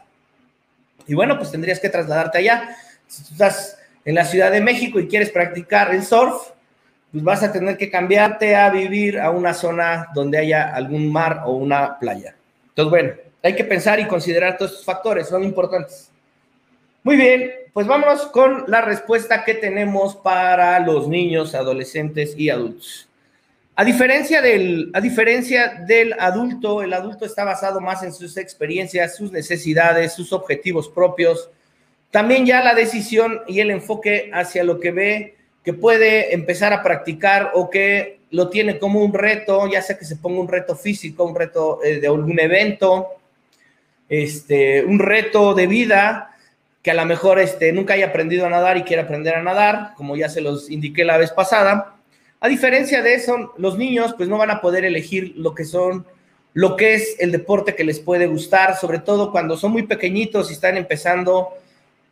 Y 1.08 1.16
bueno, 1.16 1.36
pues 1.36 1.50
tendrías 1.50 1.80
que 1.80 1.90
trasladarte 1.90 2.38
allá. 2.38 2.78
Si 3.08 3.24
tú 3.24 3.30
estás 3.32 3.80
en 4.06 4.14
la 4.14 4.24
Ciudad 4.24 4.52
de 4.52 4.62
México 4.62 5.00
y 5.00 5.08
quieres 5.08 5.32
practicar 5.32 5.96
el 5.96 6.04
surf, 6.04 6.36
pues 7.12 7.24
vas 7.24 7.42
a 7.42 7.52
tener 7.52 7.76
que 7.76 7.90
cambiarte 7.90 8.56
a 8.56 8.70
vivir 8.70 9.20
a 9.20 9.32
una 9.32 9.56
zona 9.56 10.10
donde 10.14 10.38
haya 10.38 10.76
algún 10.76 11.12
mar 11.12 11.42
o 11.48 11.54
una 11.54 11.98
playa. 11.98 12.36
Entonces, 12.68 12.92
bueno, 12.92 13.14
hay 13.42 13.56
que 13.56 13.64
pensar 13.64 14.00
y 14.00 14.06
considerar 14.06 14.58
todos 14.58 14.74
estos 14.74 14.86
factores, 14.86 15.28
son 15.28 15.44
importantes. 15.44 16.12
Muy 17.04 17.18
bien, 17.18 17.52
pues 17.74 17.86
vámonos 17.86 18.28
con 18.28 18.64
la 18.68 18.80
respuesta 18.80 19.44
que 19.44 19.56
tenemos 19.56 20.16
para 20.16 20.80
los 20.80 21.10
niños, 21.10 21.54
adolescentes 21.54 22.34
y 22.38 22.50
adultos. 22.50 23.10
A 23.76 23.84
diferencia, 23.84 24.42
del, 24.42 24.90
a 24.94 25.02
diferencia 25.02 25.84
del 25.86 26.14
adulto, 26.14 26.82
el 26.82 26.94
adulto 26.94 27.26
está 27.26 27.44
basado 27.44 27.82
más 27.82 28.04
en 28.04 28.14
sus 28.14 28.38
experiencias, 28.38 29.18
sus 29.18 29.34
necesidades, 29.34 30.14
sus 30.14 30.32
objetivos 30.32 30.88
propios. 30.88 31.50
También 32.10 32.46
ya 32.46 32.64
la 32.64 32.74
decisión 32.74 33.42
y 33.48 33.60
el 33.60 33.72
enfoque 33.72 34.30
hacia 34.32 34.64
lo 34.64 34.80
que 34.80 34.92
ve 34.92 35.36
que 35.64 35.74
puede 35.74 36.34
empezar 36.34 36.72
a 36.72 36.84
practicar 36.84 37.52
o 37.54 37.70
que 37.70 38.20
lo 38.32 38.50
tiene 38.50 38.80
como 38.80 39.00
un 39.04 39.14
reto, 39.14 39.68
ya 39.68 39.82
sea 39.82 39.98
que 39.98 40.06
se 40.06 40.16
ponga 40.16 40.40
un 40.40 40.48
reto 40.48 40.76
físico, 40.78 41.26
un 41.26 41.36
reto 41.36 41.84
eh, 41.84 42.00
de 42.00 42.08
algún 42.08 42.40
evento, 42.40 43.08
este, 44.08 44.86
un 44.86 45.00
reto 45.00 45.54
de 45.54 45.68
vida, 45.68 46.33
que 46.84 46.92
a 46.92 46.94
lo 46.94 47.06
mejor 47.06 47.40
este, 47.40 47.72
nunca 47.72 47.94
haya 47.94 48.08
aprendido 48.08 48.46
a 48.46 48.50
nadar 48.50 48.76
y 48.76 48.84
quiere 48.84 49.02
aprender 49.02 49.36
a 49.36 49.42
nadar, 49.42 49.94
como 49.96 50.18
ya 50.18 50.28
se 50.28 50.42
los 50.42 50.70
indiqué 50.70 51.06
la 51.06 51.18
vez 51.18 51.32
pasada. 51.32 51.96
A 52.42 52.50
diferencia 52.50 53.02
de 53.02 53.14
eso, 53.14 53.54
los 53.58 53.78
niños 53.78 54.14
pues 54.18 54.28
no 54.28 54.38
van 54.38 54.52
a 54.52 54.60
poder 54.60 54.84
elegir 54.84 55.34
lo 55.38 55.56
que 55.56 55.64
son, 55.64 56.06
lo 56.54 56.76
que 56.76 56.96
es 56.96 57.16
el 57.20 57.32
deporte 57.32 57.74
que 57.74 57.86
les 57.86 58.02
puede 58.02 58.28
gustar, 58.28 58.76
sobre 58.76 59.00
todo 59.00 59.32
cuando 59.32 59.56
son 59.56 59.72
muy 59.72 59.84
pequeñitos 59.84 60.50
y 60.50 60.54
están 60.54 60.76
empezando 60.76 61.54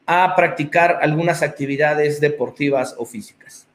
a 0.06 0.34
practicar 0.38 1.00
algunas 1.02 1.44
actividades 1.44 2.22
deportivas 2.22 2.96
o 2.98 3.06
físicas. 3.06 3.68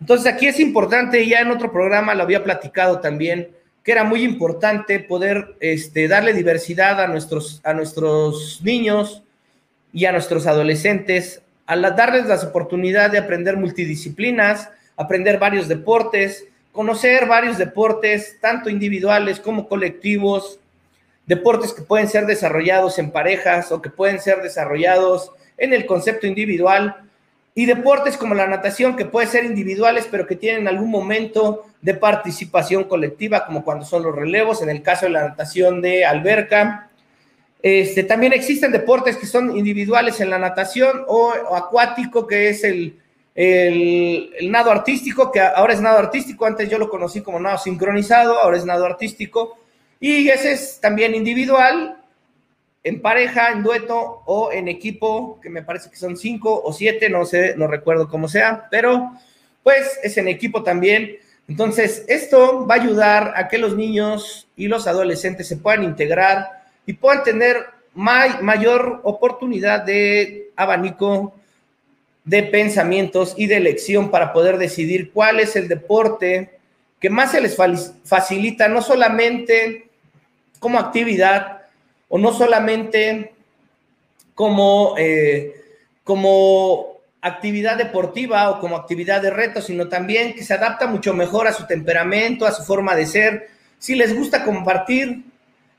Entonces 0.00 0.32
aquí 0.32 0.46
es 0.46 0.60
importante, 0.60 1.26
ya 1.26 1.40
en 1.40 1.50
otro 1.50 1.72
programa 1.72 2.14
lo 2.14 2.22
había 2.22 2.44
platicado 2.44 3.00
también, 3.00 3.50
que 3.82 3.90
era 3.90 4.04
muy 4.04 4.22
importante 4.22 5.00
poder 5.00 5.56
este, 5.58 6.06
darle 6.06 6.32
diversidad 6.32 7.00
a 7.00 7.08
nuestros, 7.08 7.60
a 7.64 7.74
nuestros 7.74 8.60
niños 8.62 9.23
y 9.94 10.04
a 10.04 10.12
nuestros 10.12 10.46
adolescentes, 10.46 11.40
a 11.66 11.76
darles 11.76 12.26
la 12.26 12.34
oportunidad 12.46 13.10
de 13.10 13.18
aprender 13.18 13.56
multidisciplinas, 13.56 14.68
aprender 14.96 15.38
varios 15.38 15.68
deportes, 15.68 16.46
conocer 16.72 17.26
varios 17.26 17.56
deportes, 17.56 18.38
tanto 18.40 18.68
individuales 18.68 19.38
como 19.38 19.68
colectivos, 19.68 20.58
deportes 21.26 21.72
que 21.72 21.82
pueden 21.82 22.08
ser 22.08 22.26
desarrollados 22.26 22.98
en 22.98 23.12
parejas 23.12 23.70
o 23.70 23.80
que 23.80 23.88
pueden 23.88 24.20
ser 24.20 24.42
desarrollados 24.42 25.30
en 25.56 25.72
el 25.72 25.86
concepto 25.86 26.26
individual 26.26 26.96
y 27.54 27.66
deportes 27.66 28.16
como 28.16 28.34
la 28.34 28.48
natación, 28.48 28.96
que 28.96 29.04
puede 29.04 29.28
ser 29.28 29.44
individuales, 29.44 30.08
pero 30.10 30.26
que 30.26 30.34
tienen 30.34 30.66
algún 30.66 30.90
momento 30.90 31.66
de 31.80 31.94
participación 31.94 32.84
colectiva, 32.84 33.46
como 33.46 33.64
cuando 33.64 33.84
son 33.84 34.02
los 34.02 34.14
relevos, 34.14 34.60
en 34.60 34.70
el 34.70 34.82
caso 34.82 35.06
de 35.06 35.12
la 35.12 35.28
natación 35.28 35.80
de 35.80 36.04
alberca. 36.04 36.90
Este, 37.64 38.04
también 38.04 38.34
existen 38.34 38.72
deportes 38.72 39.16
que 39.16 39.24
son 39.24 39.56
individuales 39.56 40.20
en 40.20 40.28
la 40.28 40.38
natación 40.38 41.02
o, 41.08 41.32
acuático, 41.56 42.26
que 42.26 42.50
es 42.50 42.62
el, 42.62 43.00
el, 43.34 44.34
el, 44.38 44.50
nado 44.50 44.70
artístico, 44.70 45.32
que 45.32 45.40
ahora 45.40 45.72
es 45.72 45.80
nado 45.80 45.96
artístico, 45.96 46.44
antes 46.44 46.68
yo 46.68 46.76
lo 46.76 46.90
conocí 46.90 47.22
como 47.22 47.40
nado 47.40 47.56
sincronizado, 47.56 48.38
ahora 48.38 48.58
es 48.58 48.66
nado 48.66 48.84
artístico, 48.84 49.56
y 49.98 50.28
ese 50.28 50.52
es 50.52 50.78
también 50.78 51.14
individual, 51.14 51.96
en 52.82 53.00
pareja, 53.00 53.50
en 53.52 53.62
dueto 53.62 54.20
o 54.26 54.52
en 54.52 54.68
equipo, 54.68 55.40
que 55.40 55.48
me 55.48 55.62
parece 55.62 55.88
que 55.88 55.96
son 55.96 56.18
cinco 56.18 56.60
o 56.62 56.70
siete, 56.70 57.08
no 57.08 57.24
sé, 57.24 57.54
no 57.56 57.66
recuerdo 57.66 58.10
cómo 58.10 58.28
sea, 58.28 58.68
pero 58.70 59.12
pues 59.62 59.98
es 60.02 60.18
en 60.18 60.28
equipo 60.28 60.62
también. 60.62 61.16
Entonces, 61.48 62.04
esto 62.08 62.66
va 62.66 62.74
a 62.74 62.82
ayudar 62.82 63.32
a 63.36 63.48
que 63.48 63.56
los 63.56 63.74
niños 63.74 64.48
y 64.54 64.68
los 64.68 64.86
adolescentes 64.86 65.48
se 65.48 65.56
puedan 65.56 65.82
integrar 65.82 66.63
y 66.86 66.92
puedan 66.94 67.24
tener 67.24 67.56
mayor 67.94 69.00
oportunidad 69.04 69.82
de 69.82 70.50
abanico 70.56 71.34
de 72.24 72.42
pensamientos 72.42 73.34
y 73.36 73.46
de 73.46 73.56
elección 73.56 74.10
para 74.10 74.32
poder 74.32 74.58
decidir 74.58 75.12
cuál 75.12 75.40
es 75.40 75.56
el 75.56 75.68
deporte 75.68 76.58
que 76.98 77.10
más 77.10 77.32
se 77.32 77.40
les 77.40 77.56
facilita, 78.04 78.66
no 78.68 78.80
solamente 78.80 79.88
como 80.58 80.78
actividad, 80.78 81.64
o 82.08 82.18
no 82.18 82.32
solamente 82.32 83.34
como, 84.34 84.94
eh, 84.96 85.54
como 86.02 86.98
actividad 87.20 87.76
deportiva 87.76 88.50
o 88.50 88.60
como 88.60 88.76
actividad 88.76 89.20
de 89.20 89.30
reto, 89.30 89.60
sino 89.60 89.88
también 89.88 90.34
que 90.34 90.44
se 90.44 90.54
adapta 90.54 90.86
mucho 90.86 91.12
mejor 91.12 91.46
a 91.46 91.52
su 91.52 91.66
temperamento, 91.66 92.46
a 92.46 92.52
su 92.52 92.62
forma 92.62 92.94
de 92.94 93.06
ser. 93.06 93.48
Si 93.78 93.94
les 93.94 94.14
gusta 94.14 94.44
compartir, 94.44 95.24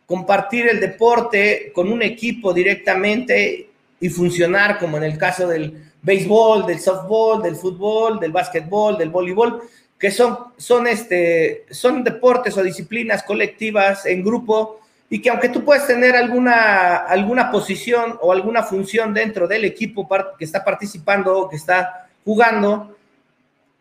compartir 0.06 0.68
el 0.68 0.80
deporte 0.80 1.72
con 1.74 1.92
un 1.92 2.02
equipo 2.02 2.54
directamente 2.54 3.70
y 4.00 4.10
funcionar 4.10 4.78
como 4.78 4.98
en 4.98 5.04
el 5.04 5.18
caso 5.18 5.48
del 5.48 5.92
béisbol, 6.02 6.66
del 6.66 6.80
softball, 6.80 7.42
del 7.42 7.56
fútbol, 7.56 8.20
del 8.20 8.32
básquetbol, 8.32 8.98
del 8.98 9.10
voleibol, 9.10 9.62
que 9.98 10.12
son, 10.12 10.38
son, 10.58 10.88
este, 10.88 11.66
son 11.72 12.04
deportes 12.04 12.56
o 12.58 12.64
disciplinas 12.64 13.24
colectivas 13.24 14.06
en 14.06 14.24
grupo 14.24 14.82
y 15.10 15.22
que 15.22 15.30
aunque 15.30 15.50
tú 15.50 15.64
puedes 15.64 15.88
tener 15.88 16.16
alguna, 16.16 16.98
alguna 16.98 17.52
posición 17.52 18.18
o 18.22 18.32
alguna 18.32 18.64
función 18.64 19.14
dentro 19.14 19.48
del 19.48 19.66
equipo 19.66 20.08
que 20.38 20.46
está 20.46 20.64
participando 20.64 21.38
o 21.38 21.50
que 21.50 21.56
está 21.56 22.08
jugando, 22.24 22.96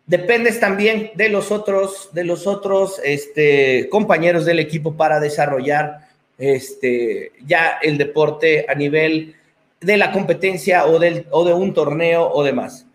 dependes 0.05 0.59
también 0.59 1.11
de 1.15 1.29
los 1.29 1.51
otros, 1.51 2.09
de 2.13 2.23
los 2.23 2.47
otros 2.47 3.01
este, 3.03 3.89
compañeros 3.89 4.45
del 4.45 4.59
equipo 4.59 4.95
para 4.95 5.19
desarrollar 5.19 6.04
este, 6.37 7.31
ya 7.45 7.79
el 7.81 7.97
deporte 7.97 8.65
a 8.67 8.75
nivel 8.75 9.35
de 9.81 9.97
la 9.97 10.11
competencia 10.11 10.85
o, 10.85 10.99
del, 10.99 11.27
o 11.31 11.45
de 11.45 11.53
un 11.53 11.73
torneo 11.73 12.29
o 12.31 12.43
demás. 12.43 12.85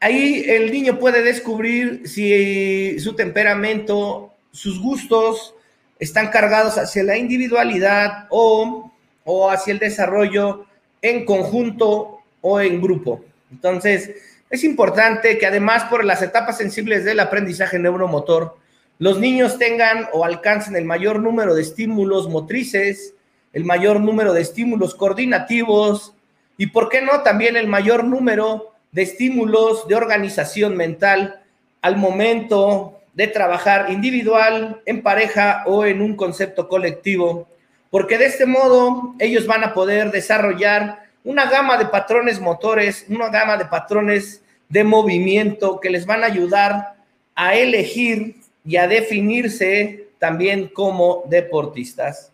Ahí 0.00 0.44
el 0.46 0.70
niño 0.70 0.98
puede 0.98 1.22
descubrir 1.22 2.02
si 2.06 3.00
su 3.00 3.14
temperamento, 3.14 4.32
sus 4.52 4.80
gustos 4.80 5.54
están 5.98 6.28
cargados 6.28 6.78
hacia 6.78 7.02
la 7.02 7.18
individualidad 7.18 8.26
o, 8.30 8.92
o 9.24 9.50
hacia 9.50 9.72
el 9.72 9.80
desarrollo 9.80 10.66
en 11.02 11.24
conjunto 11.24 12.20
o 12.40 12.60
en 12.60 12.80
grupo. 12.80 13.24
Entonces, 13.50 14.14
es 14.50 14.64
importante 14.64 15.36
que 15.38 15.46
además 15.46 15.84
por 15.84 16.04
las 16.04 16.22
etapas 16.22 16.56
sensibles 16.56 17.04
del 17.04 17.20
aprendizaje 17.20 17.78
neuromotor, 17.78 18.56
los 18.98 19.18
niños 19.18 19.58
tengan 19.58 20.08
o 20.12 20.24
alcancen 20.24 20.76
el 20.76 20.84
mayor 20.84 21.20
número 21.20 21.54
de 21.54 21.62
estímulos 21.62 22.28
motrices, 22.28 23.14
el 23.52 23.64
mayor 23.64 24.00
número 24.00 24.32
de 24.32 24.42
estímulos 24.42 24.94
coordinativos 24.94 26.14
y, 26.56 26.68
¿por 26.68 26.88
qué 26.88 27.00
no?, 27.00 27.22
también 27.22 27.56
el 27.56 27.68
mayor 27.68 28.04
número 28.04 28.74
de 28.92 29.02
estímulos 29.02 29.86
de 29.86 29.94
organización 29.94 30.76
mental 30.76 31.42
al 31.80 31.96
momento 31.96 32.98
de 33.14 33.28
trabajar 33.28 33.90
individual, 33.90 34.80
en 34.86 35.02
pareja 35.02 35.64
o 35.66 35.84
en 35.84 36.02
un 36.02 36.16
concepto 36.16 36.68
colectivo, 36.68 37.48
porque 37.90 38.18
de 38.18 38.26
este 38.26 38.46
modo 38.46 39.14
ellos 39.18 39.46
van 39.46 39.64
a 39.64 39.74
poder 39.74 40.10
desarrollar 40.10 41.04
una 41.24 41.50
gama 41.50 41.76
de 41.76 41.86
patrones 41.86 42.40
motores, 42.40 43.06
una 43.08 43.28
gama 43.28 43.56
de 43.56 43.66
patrones 43.66 44.42
de 44.68 44.84
movimiento 44.84 45.80
que 45.80 45.90
les 45.90 46.06
van 46.06 46.22
a 46.22 46.26
ayudar 46.26 46.94
a 47.34 47.54
elegir 47.54 48.37
y 48.68 48.76
a 48.76 48.86
definirse 48.86 50.08
también 50.18 50.68
como 50.68 51.24
deportistas. 51.30 52.30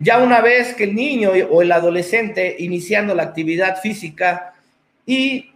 Ya 0.00 0.18
una 0.18 0.40
vez 0.40 0.74
que 0.74 0.84
el 0.84 0.96
niño 0.96 1.30
o 1.48 1.62
el 1.62 1.70
adolescente 1.70 2.56
iniciando 2.58 3.14
la 3.14 3.22
actividad 3.22 3.80
física 3.80 4.54
y 5.06 5.52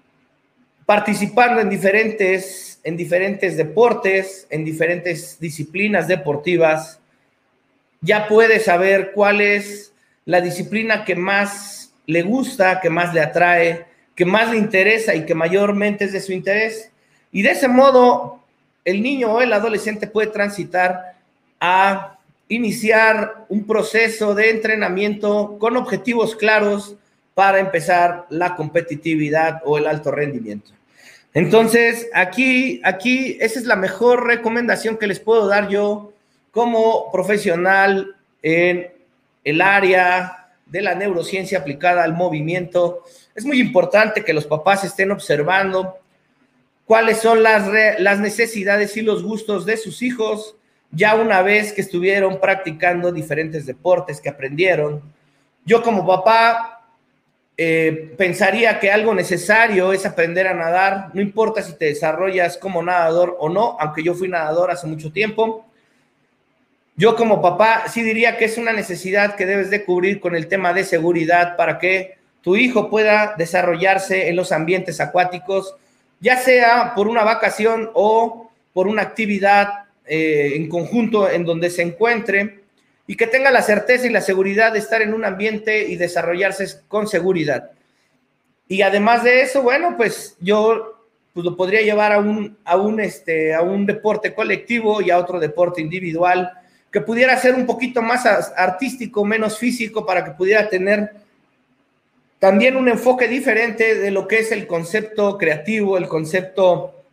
participando 0.87 1.60
en 1.60 1.68
diferentes, 1.68 2.78
en 2.84 2.96
diferentes 2.96 3.56
deportes, 3.56 4.46
en 4.50 4.64
diferentes 4.64 5.38
disciplinas 5.40 6.06
deportivas, 6.06 7.00
ya 8.00 8.28
puede 8.28 8.60
saber 8.60 9.10
cuál 9.12 9.40
es 9.40 9.92
la 10.26 10.40
disciplina 10.40 11.04
que 11.04 11.16
más 11.16 11.92
le 12.06 12.22
gusta, 12.22 12.80
que 12.80 12.88
más 12.88 13.12
le 13.12 13.20
atrae, 13.20 13.84
que 14.14 14.25
más 14.25 14.52
le 14.52 14.58
interesa 14.58 15.12
y 15.16 15.26
que 15.26 15.34
mayormente 15.34 16.04
es 16.04 16.12
de 16.12 16.20
su 16.20 16.32
interés. 16.32 16.92
Y 17.32 17.42
de 17.42 17.50
ese 17.50 17.66
modo, 17.66 18.39
el 18.84 19.02
niño 19.02 19.32
o 19.32 19.40
el 19.40 19.52
adolescente 19.52 20.06
puede 20.06 20.28
transitar 20.28 21.14
a 21.60 22.18
iniciar 22.49 23.44
un 23.49 23.66
proceso 23.66 24.34
de 24.34 24.50
entrenamiento 24.50 25.56
con 25.58 25.76
objetivos 25.76 26.34
claros 26.34 26.96
para 27.34 27.60
empezar 27.60 28.26
la 28.28 28.56
competitividad 28.56 29.62
o 29.64 29.78
el 29.78 29.87
alto 29.87 30.10
rendimiento. 30.10 30.72
Entonces, 31.32 32.08
aquí, 32.12 32.80
aquí, 32.84 33.38
esa 33.40 33.60
es 33.60 33.66
la 33.66 33.76
mejor 33.76 34.26
recomendación 34.26 34.96
que 34.96 35.06
les 35.06 35.20
puedo 35.20 35.46
dar 35.46 35.68
yo 35.68 36.12
como 36.50 37.10
profesional 37.12 38.16
en 38.42 38.90
el 39.44 39.60
área 39.60 40.49
de 40.66 40.82
la 40.82 40.94
neurociencia 40.94 41.58
aplicada 41.58 42.02
al 42.02 42.14
movimiento. 42.14 43.04
Es 43.34 43.44
muy 43.44 43.60
importante 43.60 44.25
que 44.25 44.32
los 44.32 44.46
papás 44.46 44.82
estén 44.82 45.12
observando 45.12 45.96
cuáles 46.90 47.18
son 47.18 47.44
las, 47.44 48.18
necesidades 48.18 48.97
y 48.97 49.02
los 49.02 49.23
gustos 49.23 49.64
de 49.64 49.76
sus 49.76 50.02
hijos 50.02 50.56
ya 50.90 51.14
una 51.14 51.40
vez 51.40 51.73
que 51.73 51.82
estuvieron 51.82 52.40
practicando 52.40 53.12
diferentes 53.12 53.64
deportes 53.64 54.20
que 54.20 54.28
aprendieron. 54.28 55.00
Yo 55.64 55.85
como 55.85 56.04
papá 56.04 56.82
eh, 57.56 58.12
pensaría 58.19 58.80
que 58.80 58.91
algo 58.91 59.14
necesario 59.14 59.93
es 59.93 60.04
aprender 60.04 60.49
a 60.49 60.54
nadar, 60.54 61.10
no 61.14 61.21
importa 61.21 61.62
si 61.62 61.75
te 61.75 61.84
desarrollas 61.84 62.58
como 62.58 62.82
nadador 62.82 63.36
o 63.38 63.49
no, 63.49 63.76
aunque 63.78 64.02
yo 64.02 64.14
fui 64.14 64.26
nadador 64.26 64.73
hace 64.73 64.88
mucho 64.88 65.12
tiempo. 65.12 65.64
Yo 66.97 67.14
como 67.14 67.41
papá 67.41 67.84
sí 67.86 68.02
diría 68.02 68.36
que 68.36 68.47
es 68.47 68.58
una 68.58 68.73
necesidad 68.73 69.36
que 69.36 69.47
debes 69.47 69.71
de 69.71 69.84
cubrir 69.84 70.19
con 70.19 70.34
el 70.34 70.49
tema 70.49 70.73
de 70.73 70.82
seguridad 70.82 71.56
para 71.56 71.78
que 71.78 72.19
tu 72.43 72.56
hijo 72.56 72.91
pueda 72.91 73.36
desarrollarse 73.38 74.28
en 74.28 74.34
los 74.34 74.50
ambientes 74.50 75.00
acuáticos, 75.00 75.76
ya 76.21 76.37
sea 76.37 76.95
por 76.95 77.09
una 77.09 77.25
vacación 77.25 77.91
o 77.95 78.50
por 78.73 78.87
una 78.87 79.02
actividad 79.02 79.87
eh, 80.06 80.52
en 80.54 80.69
conjunto 80.69 81.28
en 81.28 81.45
donde 81.45 81.71
se 81.71 81.83
encuentre 81.83 82.61
y 83.06 83.17
que 83.17 83.26
tenga 83.26 83.50
la 83.50 83.63
certeza 83.63 84.06
y 84.06 84.11
la 84.11 84.21
seguridad 84.21 84.73
de 84.73 84.78
estar 84.78 85.02
en 85.02 85.15
un 85.15 85.25
ambiente 85.25 85.89
y 85.89 85.97
desarrollarse 85.97 86.67
con 86.87 87.09
seguridad. 87.09 87.71
Y 88.69 88.83
además 88.83 89.25
de 89.25 89.43
eso, 89.43 89.63
bueno, 89.63 89.97
pues 89.97 90.37
yo 90.41 91.00
pues 91.33 91.45
lo 91.45 91.56
podría 91.56 91.80
llevar 91.83 92.13
a 92.13 92.19
un, 92.19 92.56
a 92.65 92.76
un, 92.76 93.00
este, 93.00 93.54
a 93.54 93.63
un 93.63 93.87
deporte 93.87 94.35
colectivo 94.35 95.00
y 95.00 95.11
a 95.11 95.19
otro 95.19 95.41
deporte 95.41 95.80
individual 95.80 96.52
que 96.91 97.00
pudiera 97.00 97.37
ser 97.37 97.54
un 97.54 97.67
poquito 97.67 98.02
más 98.02 98.26
artístico, 98.56 99.25
menos 99.25 99.59
físico, 99.59 100.04
para 100.04 100.25
que 100.25 100.33
pudiera 100.33 100.69
tener 100.69 101.13
también 102.40 102.76
un 102.76 102.88
enfoque 102.88 103.28
diferente 103.28 103.94
de 103.94 104.10
lo 104.10 104.26
que 104.26 104.40
es 104.40 104.50
el 104.50 104.66
concepto 104.66 105.38
creativo, 105.38 105.96
el 105.96 106.08
concepto 106.08 107.04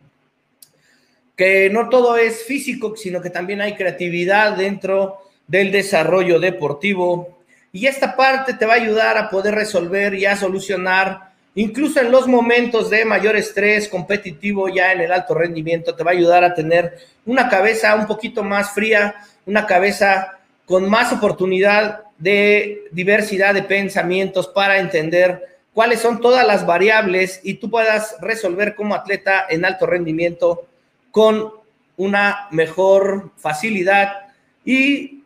que 1.36 1.70
no 1.70 1.88
todo 1.88 2.16
es 2.16 2.42
físico, 2.42 2.96
sino 2.96 3.20
que 3.20 3.30
también 3.30 3.60
hay 3.60 3.76
creatividad 3.76 4.56
dentro 4.56 5.18
del 5.46 5.70
desarrollo 5.70 6.40
deportivo. 6.40 7.38
Y 7.70 7.86
esta 7.86 8.16
parte 8.16 8.54
te 8.54 8.66
va 8.66 8.72
a 8.72 8.82
ayudar 8.82 9.16
a 9.16 9.30
poder 9.30 9.54
resolver 9.54 10.14
y 10.14 10.26
a 10.26 10.34
solucionar, 10.34 11.30
incluso 11.54 12.00
en 12.00 12.10
los 12.10 12.26
momentos 12.26 12.90
de 12.90 13.04
mayor 13.04 13.36
estrés 13.36 13.86
competitivo, 13.86 14.68
ya 14.68 14.92
en 14.92 15.02
el 15.02 15.12
alto 15.12 15.34
rendimiento, 15.34 15.94
te 15.94 16.02
va 16.02 16.10
a 16.10 16.14
ayudar 16.14 16.42
a 16.42 16.54
tener 16.54 16.98
una 17.24 17.48
cabeza 17.48 17.94
un 17.94 18.06
poquito 18.06 18.42
más 18.42 18.72
fría 18.72 19.14
una 19.48 19.66
cabeza 19.66 20.37
con 20.68 20.88
más 20.88 21.14
oportunidad 21.14 22.02
de 22.18 22.84
diversidad 22.92 23.54
de 23.54 23.62
pensamientos 23.62 24.46
para 24.46 24.78
entender 24.78 25.58
cuáles 25.72 26.00
son 26.00 26.20
todas 26.20 26.46
las 26.46 26.66
variables 26.66 27.40
y 27.42 27.54
tú 27.54 27.70
puedas 27.70 28.16
resolver 28.20 28.74
como 28.74 28.94
atleta 28.94 29.46
en 29.48 29.64
alto 29.64 29.86
rendimiento 29.86 30.66
con 31.10 31.52
una 31.96 32.48
mejor 32.50 33.30
facilidad 33.38 34.28
y 34.62 35.24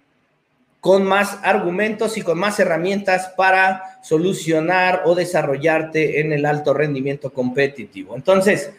con 0.81 1.05
más 1.05 1.39
argumentos 1.43 2.17
y 2.17 2.23
con 2.23 2.39
más 2.39 2.61
herramientas 2.61 3.33
para 3.37 4.01
solucionar 4.03 5.03
o 5.07 5.17
desarrollarte 5.17 6.21
en 6.21 6.33
el 6.33 6.47
alto 6.47 6.73
rendimiento 6.73 7.33
competitivo. 7.33 8.15
Entonces, 8.15 8.73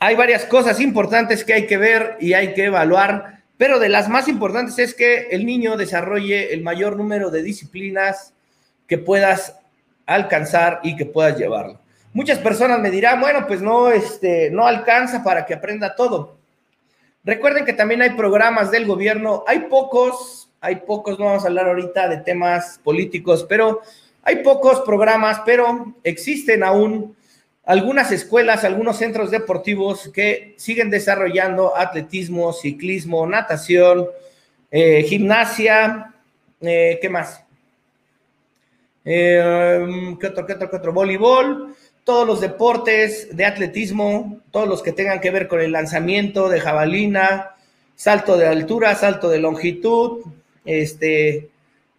hay 0.00 0.16
varias 0.16 0.46
cosas 0.46 0.80
importantes 0.80 1.44
que 1.44 1.54
hay 1.54 1.66
que 1.66 1.76
ver 1.76 2.16
y 2.20 2.32
hay 2.32 2.54
que 2.54 2.64
evaluar 2.64 3.41
pero 3.56 3.78
de 3.78 3.88
las 3.88 4.08
más 4.08 4.28
importantes 4.28 4.78
es 4.78 4.94
que 4.94 5.28
el 5.30 5.46
niño 5.46 5.76
desarrolle 5.76 6.52
el 6.52 6.62
mayor 6.62 6.96
número 6.96 7.30
de 7.30 7.42
disciplinas 7.42 8.34
que 8.86 8.98
puedas 8.98 9.58
alcanzar 10.06 10.80
y 10.82 10.96
que 10.96 11.06
puedas 11.06 11.38
llevarlo. 11.38 11.80
Muchas 12.12 12.38
personas 12.38 12.80
me 12.80 12.90
dirán, 12.90 13.20
bueno, 13.20 13.46
pues 13.46 13.62
no, 13.62 13.90
este, 13.90 14.50
no 14.50 14.66
alcanza 14.66 15.24
para 15.24 15.46
que 15.46 15.54
aprenda 15.54 15.94
todo. 15.94 16.36
Recuerden 17.24 17.64
que 17.64 17.72
también 17.72 18.02
hay 18.02 18.10
programas 18.10 18.70
del 18.70 18.86
gobierno, 18.86 19.44
hay 19.46 19.60
pocos, 19.60 20.50
hay 20.60 20.76
pocos, 20.76 21.18
no 21.18 21.26
vamos 21.26 21.44
a 21.44 21.46
hablar 21.46 21.68
ahorita 21.68 22.08
de 22.08 22.18
temas 22.18 22.80
políticos, 22.82 23.46
pero 23.48 23.80
hay 24.22 24.42
pocos 24.42 24.80
programas, 24.80 25.40
pero 25.46 25.94
existen 26.02 26.62
aún 26.62 27.16
algunas 27.64 28.10
escuelas, 28.10 28.64
algunos 28.64 28.96
centros 28.96 29.30
deportivos 29.30 30.10
que 30.12 30.54
siguen 30.56 30.90
desarrollando 30.90 31.76
atletismo, 31.76 32.52
ciclismo, 32.52 33.26
natación, 33.26 34.08
eh, 34.70 35.04
gimnasia, 35.04 36.14
eh, 36.60 36.98
¿qué 37.00 37.08
más? 37.08 37.44
Eh, 39.04 40.16
¿qué, 40.20 40.26
otro, 40.26 40.46
qué 40.46 40.52
otro, 40.54 40.70
qué 40.70 40.76
otro? 40.76 40.92
Voleibol, 40.92 41.74
todos 42.04 42.26
los 42.26 42.40
deportes 42.40 43.36
de 43.36 43.44
atletismo, 43.44 44.40
todos 44.50 44.68
los 44.68 44.82
que 44.82 44.92
tengan 44.92 45.20
que 45.20 45.30
ver 45.30 45.46
con 45.46 45.60
el 45.60 45.72
lanzamiento 45.72 46.48
de 46.48 46.60
jabalina, 46.60 47.54
salto 47.94 48.36
de 48.36 48.48
altura, 48.48 48.94
salto 48.96 49.28
de 49.28 49.38
longitud, 49.38 50.24
este, 50.64 51.50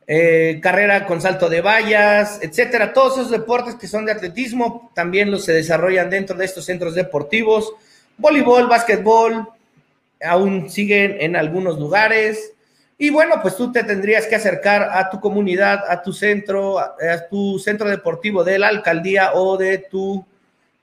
eh, 0.06 0.60
carrera 0.62 1.06
con 1.06 1.22
salto 1.22 1.50
de 1.50 1.62
vallas, 1.62 2.40
etcétera. 2.42 2.92
Todos 2.94 3.14
esos 3.14 3.32
deportes 3.32 3.76
que 3.76 3.88
son 3.88 4.06
de 4.06 4.12
atletismo 4.12 4.92
también 4.94 5.32
los 5.32 5.46
se 5.46 5.54
desarrollan 5.54 6.10
dentro 6.10 6.36
de 6.36 6.46
estos 6.46 6.66
centros 6.66 6.94
deportivos. 6.94 7.74
Voleibol, 8.18 8.68
básquetbol, 8.68 9.48
aún 10.22 10.70
siguen 10.70 11.18
en 11.20 11.36
algunos 11.36 11.80
lugares. 11.80 12.52
Y 12.98 13.10
bueno, 13.10 13.36
pues 13.42 13.56
tú 13.56 13.72
te 13.72 13.84
tendrías 13.84 14.28
que 14.28 14.36
acercar 14.36 14.90
a 14.92 15.10
tu 15.10 15.20
comunidad, 15.20 15.84
a 15.90 16.02
tu 16.02 16.14
centro, 16.14 16.80
a, 16.80 16.96
tu 17.30 17.58
centro 17.60 17.90
deportivo 17.90 18.44
de 18.44 18.60
la 18.60 18.68
alcaldía 18.68 19.34
o 19.34 19.58
de 19.58 19.78
tu 19.78 20.26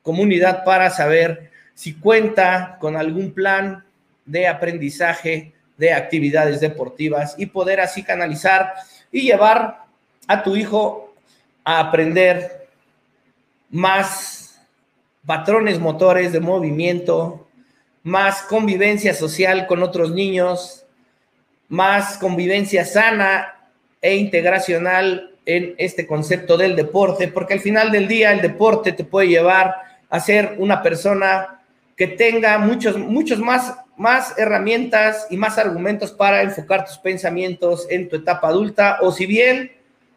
comunidad 0.02 0.64
para 0.64 0.90
saber 0.90 1.50
si 1.74 1.94
cuenta 1.94 2.78
con 2.80 2.96
algún 2.96 3.32
plan 3.32 3.84
de 4.24 4.48
aprendizaje 4.48 5.52
de 5.76 5.92
actividades 5.92 6.60
deportivas 6.60 7.34
y 7.38 7.46
poder 7.46 7.80
así 7.80 8.02
canalizar 8.02 8.74
y 9.12 9.22
llevar 9.22 9.84
a 10.26 10.42
tu 10.42 10.56
hijo 10.56 11.14
a 11.64 11.80
aprender 11.80 12.68
más 13.70 14.60
patrones 15.26 15.78
motores 15.78 16.32
de 16.32 16.40
movimiento, 16.40 17.46
más 18.02 18.42
convivencia 18.42 19.14
social 19.14 19.66
con 19.66 19.82
otros 19.82 20.12
niños, 20.12 20.84
más 21.68 22.18
convivencia 22.18 22.84
sana 22.84 23.54
e 24.00 24.16
integracional 24.16 25.34
en 25.46 25.74
este 25.78 26.06
concepto 26.06 26.56
del 26.56 26.76
deporte, 26.76 27.28
porque 27.28 27.54
al 27.54 27.60
final 27.60 27.90
del 27.90 28.08
día 28.08 28.32
el 28.32 28.40
deporte 28.40 28.92
te 28.92 29.04
puede 29.04 29.28
llevar 29.28 29.74
a 30.08 30.20
ser 30.20 30.56
una 30.58 30.82
persona 30.82 31.60
que 31.96 32.06
tenga 32.08 32.58
muchos, 32.58 32.98
muchos 32.98 33.38
más, 33.38 33.76
más 34.00 34.38
herramientas 34.38 35.26
y 35.28 35.36
más 35.36 35.58
argumentos 35.58 36.10
para 36.10 36.40
enfocar 36.40 36.86
tus 36.86 36.96
pensamientos 36.96 37.86
en 37.90 38.08
tu 38.08 38.16
etapa 38.16 38.48
adulta, 38.48 38.96
o 39.02 39.12
si 39.12 39.26
bien, 39.26 39.72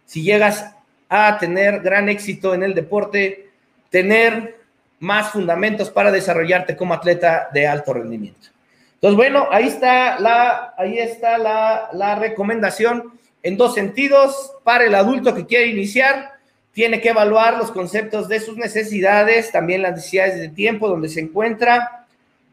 si 0.05 0.23
llegas 0.23 0.73
a 1.09 1.37
tener 1.37 1.81
gran 1.81 2.07
éxito 2.07 2.53
en 2.53 2.63
el 2.63 2.75
deporte, 2.75 3.49
tener 3.89 4.57
más 4.99 5.31
fundamentos 5.31 5.89
para 5.89 6.13
desarrollarte 6.13 6.77
como 6.77 6.93
atleta 6.93 7.49
de 7.53 7.67
alto 7.67 7.93
rendimiento. 7.93 8.47
Entonces, 8.93 9.17
bueno, 9.17 9.47
ahí 9.51 9.67
está 9.67 10.17
la, 10.17 10.73
ahí 10.77 10.97
está 10.97 11.37
la, 11.37 11.89
la 11.91 12.15
recomendación 12.15 13.11
en 13.43 13.57
dos 13.57 13.73
sentidos. 13.73 14.53
Para 14.63 14.85
el 14.85 14.95
adulto 14.95 15.35
que 15.35 15.45
quiere 15.45 15.67
iniciar, 15.67 16.31
tiene 16.71 17.01
que 17.01 17.09
evaluar 17.09 17.57
los 17.57 17.69
conceptos 17.69 18.29
de 18.29 18.39
sus 18.39 18.55
necesidades, 18.55 19.51
también 19.51 19.81
las 19.81 19.95
necesidades 19.95 20.39
de 20.39 20.47
tiempo, 20.47 20.87
donde 20.87 21.09
se 21.09 21.19
encuentra, 21.19 22.02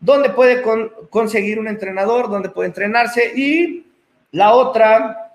dónde 0.00 0.30
puede 0.30 0.62
conseguir 1.10 1.58
un 1.58 1.68
entrenador, 1.68 2.30
dónde 2.30 2.48
puede 2.48 2.68
entrenarse. 2.68 3.32
Y 3.36 3.86
la 4.32 4.54
otra, 4.54 5.34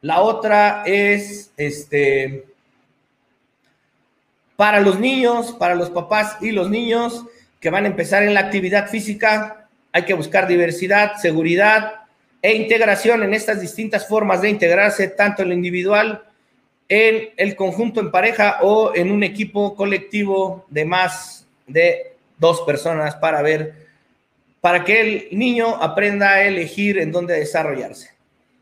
la 0.00 0.20
otra 0.20 0.82
es 0.86 1.52
este 1.56 2.44
para 4.56 4.80
los 4.80 4.98
niños, 4.98 5.52
para 5.52 5.76
los 5.76 5.90
papás 5.90 6.36
y 6.40 6.50
los 6.50 6.68
niños 6.68 7.24
que 7.60 7.70
van 7.70 7.84
a 7.84 7.88
empezar 7.88 8.24
en 8.24 8.34
la 8.34 8.40
actividad 8.40 8.88
física, 8.88 9.68
hay 9.92 10.04
que 10.04 10.14
buscar 10.14 10.48
diversidad, 10.48 11.14
seguridad 11.14 11.92
e 12.42 12.56
integración 12.56 13.22
en 13.22 13.34
estas 13.34 13.60
distintas 13.60 14.08
formas 14.08 14.42
de 14.42 14.50
integrarse, 14.50 15.08
tanto 15.08 15.42
en 15.42 15.48
lo 15.48 15.54
individual, 15.54 16.24
en 16.88 17.30
el 17.36 17.54
conjunto 17.54 18.00
en 18.00 18.10
pareja 18.10 18.58
o 18.62 18.92
en 18.96 19.12
un 19.12 19.22
equipo 19.22 19.76
colectivo 19.76 20.66
de 20.70 20.84
más 20.84 21.46
de 21.68 22.16
dos 22.38 22.62
personas 22.62 23.14
para 23.14 23.42
ver, 23.42 23.87
para 24.60 24.84
que 24.84 25.00
el 25.00 25.38
niño 25.38 25.76
aprenda 25.80 26.30
a 26.30 26.42
elegir 26.42 26.98
en 26.98 27.12
dónde 27.12 27.38
desarrollarse. 27.38 28.10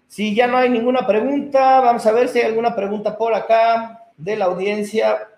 Si 0.08 0.34
ya 0.34 0.46
no 0.46 0.56
hay 0.56 0.68
ninguna 0.68 1.06
pregunta, 1.06 1.80
vamos 1.80 2.06
a 2.06 2.12
ver 2.12 2.28
si 2.28 2.38
hay 2.38 2.46
alguna 2.46 2.74
pregunta 2.74 3.16
por 3.16 3.34
acá 3.34 4.04
de 4.16 4.36
la 4.36 4.46
audiencia. 4.46 5.28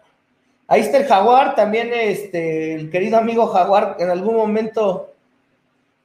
Ahí 0.67 0.83
está 0.83 0.99
el 0.99 1.07
jaguar, 1.07 1.55
también 1.55 1.91
este, 1.93 2.75
el 2.75 2.91
querido 2.91 3.17
amigo 3.17 3.47
jaguar, 3.47 3.97
en 3.99 4.11
algún 4.11 4.37
momento 4.37 5.13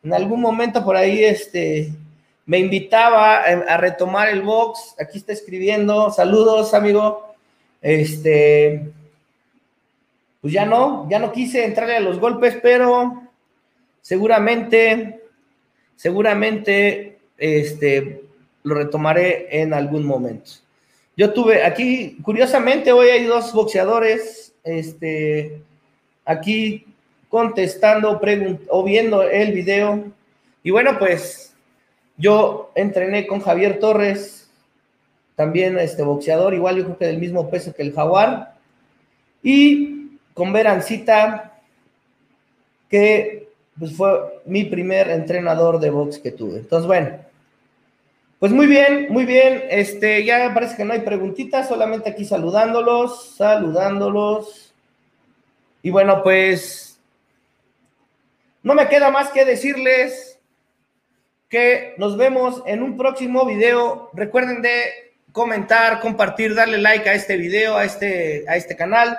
en 0.03 0.13
algún 0.13 0.41
momento 0.41 0.83
por 0.83 0.97
ahí 0.97 1.23
este, 1.23 1.93
me 2.45 2.59
invitaba 2.59 3.37
a, 3.37 3.77
retomar 3.77 4.27
el 4.29 4.41
box. 4.41 4.95
Aquí 4.99 5.17
está 5.17 5.31
escribiendo. 5.31 6.11
Saludos, 6.11 6.73
amigo. 6.73 7.33
Este, 7.81 8.91
pues 10.41 10.53
ya 10.53 10.65
no, 10.65 11.07
ya 11.09 11.19
no 11.19 11.31
quise 11.31 11.63
entrarle 11.63 11.97
a 11.97 12.01
los 12.01 12.19
golpes, 12.19 12.57
pero 12.61 13.22
seguramente, 14.03 15.21
seguramente, 15.95 17.17
este, 17.39 18.23
lo 18.61 18.75
retomaré 18.75 19.47
en 19.49 19.73
algún 19.73 20.05
momento. 20.05 20.51
Yo 21.17 21.33
tuve 21.33 21.63
aquí, 21.63 22.17
curiosamente, 22.21 22.91
hoy 22.91 23.07
hay 23.07 23.23
dos 23.23 23.51
boxeadores, 23.53 24.53
este, 24.63 25.61
aquí 26.25 26.85
contestando 27.29 28.21
o 28.69 28.83
viendo 28.83 29.23
el 29.23 29.53
video. 29.53 30.03
Y 30.61 30.71
bueno, 30.71 30.99
pues 30.99 31.55
yo 32.17 32.71
entrené 32.75 33.25
con 33.25 33.39
Javier 33.39 33.79
Torres, 33.79 34.49
también 35.35 35.79
este 35.79 36.03
boxeador, 36.03 36.53
igual 36.53 36.77
yo 36.77 36.83
creo 36.83 36.97
que 36.97 37.05
del 37.05 37.17
mismo 37.17 37.49
peso 37.49 37.73
que 37.73 37.81
el 37.83 37.93
jaguar. 37.93 38.55
Y 39.41 40.19
con 40.33 40.53
Verancita, 40.53 41.59
que 42.89 43.42
pues 43.77 43.95
fue 43.95 44.41
mi 44.45 44.65
primer 44.65 45.09
entrenador 45.09 45.79
de 45.79 45.89
box 45.89 46.19
que 46.19 46.31
tuve. 46.31 46.59
Entonces, 46.59 46.87
bueno, 46.87 47.17
pues 48.39 48.51
muy 48.51 48.67
bien, 48.67 49.07
muy 49.09 49.25
bien. 49.25 49.63
Este, 49.69 50.23
ya 50.25 50.53
parece 50.53 50.75
que 50.75 50.85
no 50.85 50.93
hay 50.93 50.99
preguntitas, 50.99 51.67
solamente 51.67 52.09
aquí 52.09 52.25
saludándolos, 52.25 53.35
saludándolos. 53.35 54.73
Y 55.81 55.89
bueno, 55.89 56.21
pues 56.23 56.99
no 58.61 58.75
me 58.75 58.87
queda 58.87 59.11
más 59.11 59.29
que 59.29 59.45
decirles 59.45 60.39
que 61.49 61.93
nos 61.97 62.17
vemos 62.17 62.63
en 62.65 62.83
un 62.83 62.97
próximo 62.97 63.45
video. 63.45 64.09
Recuerden 64.13 64.61
de 64.61 65.13
comentar, 65.31 65.99
compartir, 65.99 66.55
darle 66.55 66.77
like 66.77 67.09
a 67.09 67.13
este 67.13 67.37
video, 67.37 67.75
a 67.75 67.85
este, 67.85 68.45
a 68.47 68.55
este 68.55 68.75
canal. 68.75 69.17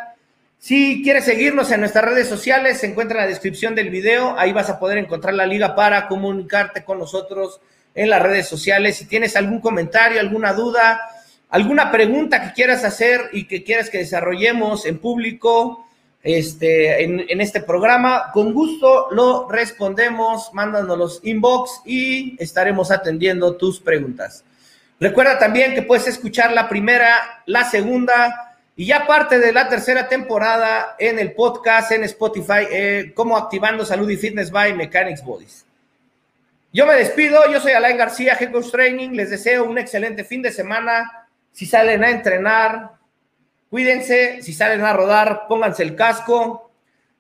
Si 0.65 1.03
quieres 1.03 1.27
seguirnos 1.27 1.71
en 1.73 1.81
nuestras 1.81 2.07
redes 2.07 2.27
sociales, 2.27 2.79
se 2.79 2.87
encuentra 2.87 3.19
en 3.19 3.25
la 3.25 3.29
descripción 3.29 3.75
del 3.75 3.91
video. 3.91 4.35
Ahí 4.39 4.55
vas 4.55 4.71
a 4.71 4.79
poder 4.79 4.97
encontrar 4.97 5.35
la 5.35 5.45
liga 5.45 5.75
para 5.75 6.09
comunicarte 6.09 6.85
con 6.85 6.99
nosotros 6.99 7.61
en 7.95 8.09
las 8.09 8.23
redes 8.23 8.49
sociales. 8.49 8.97
Si 8.97 9.05
tienes 9.05 9.37
algún 9.37 9.61
comentario, 9.61 10.19
alguna 10.19 10.55
duda, 10.55 11.03
alguna 11.51 11.93
pregunta 11.93 12.43
que 12.43 12.55
quieras 12.55 12.83
hacer 12.83 13.29
y 13.35 13.47
que 13.47 13.63
quieras 13.63 13.91
que 13.91 13.99
desarrollemos 13.99 14.87
en 14.87 15.01
público, 15.01 15.87
este, 16.23 17.05
en, 17.05 17.43
este 17.43 17.61
programa. 17.61 18.31
Con 18.33 18.55
gusto 18.55 19.09
lo 19.11 19.47
respondemos, 19.51 20.49
mándanos 20.55 20.97
los 20.97 21.21
inbox 21.25 21.83
y 21.85 22.43
estaremos 22.43 22.91
atendiendo 22.91 23.59
tus 23.59 23.81
preguntas. 23.81 24.45
Recuerda 24.99 25.39
también 25.39 25.75
que 25.75 25.83
puedes 25.83 26.07
escuchar 26.07 26.53
la 26.53 26.71
primera, 26.71 27.43
la 27.45 27.69
segunda 27.69 28.54
y 28.77 28.87
ya 28.87 29.07
parte 29.07 29.39
de 29.39 29.53
la 29.53 29.69
tercera 29.69 30.09
temporada 30.09 30.97
en 30.99 31.19
el 31.19 31.33
podcast 31.33 31.93
en 31.93 32.05
Spotify, 32.05 32.67
eh, 32.71 33.13
como 33.15 33.37
Activando 33.37 33.85
Salud 33.85 34.09
y 34.11 34.17
Fitness 34.17 34.51
by 34.51 34.75
Mechanics 34.75 35.25
Bodies. 35.25 35.65
Yo 36.73 36.87
me 36.87 36.95
despido, 36.95 37.41
yo 37.53 37.61
soy 37.61 37.73
Alain 37.73 37.97
García, 37.97 38.37
Head 38.39 38.53
Training, 38.73 39.11
les 39.11 39.31
deseo 39.31 39.65
un 39.65 39.79
excelente 39.79 40.25
fin 40.25 40.43
de 40.43 40.51
semana. 40.51 41.29
Si 41.53 41.67
salen 41.67 42.03
a 42.03 42.11
entrenar, 42.11 42.91
Cuídense, 43.75 44.41
si 44.41 44.53
salen 44.53 44.83
a 44.85 44.93
rodar, 44.93 45.49
pónganse 45.49 45.83
el 45.83 45.97
casco 45.97 46.71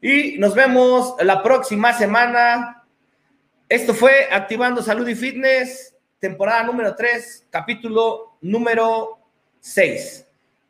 y 0.00 0.38
nos 0.38 0.54
vemos 0.54 1.16
la 1.20 1.42
próxima 1.42 1.92
semana. 1.92 2.84
Esto 3.68 3.92
fue 3.92 4.28
Activando 4.30 4.80
Salud 4.80 5.08
y 5.08 5.16
Fitness, 5.16 5.96
temporada 6.20 6.62
número 6.62 6.94
3, 6.94 7.48
capítulo 7.50 8.36
número 8.40 9.18
6. 9.58 10.23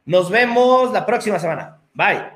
Nos 0.05 0.31
vemos 0.31 0.93
la 0.93 1.07
próxima 1.07 1.39
semana. 1.39 1.79
Bye. 1.95 2.34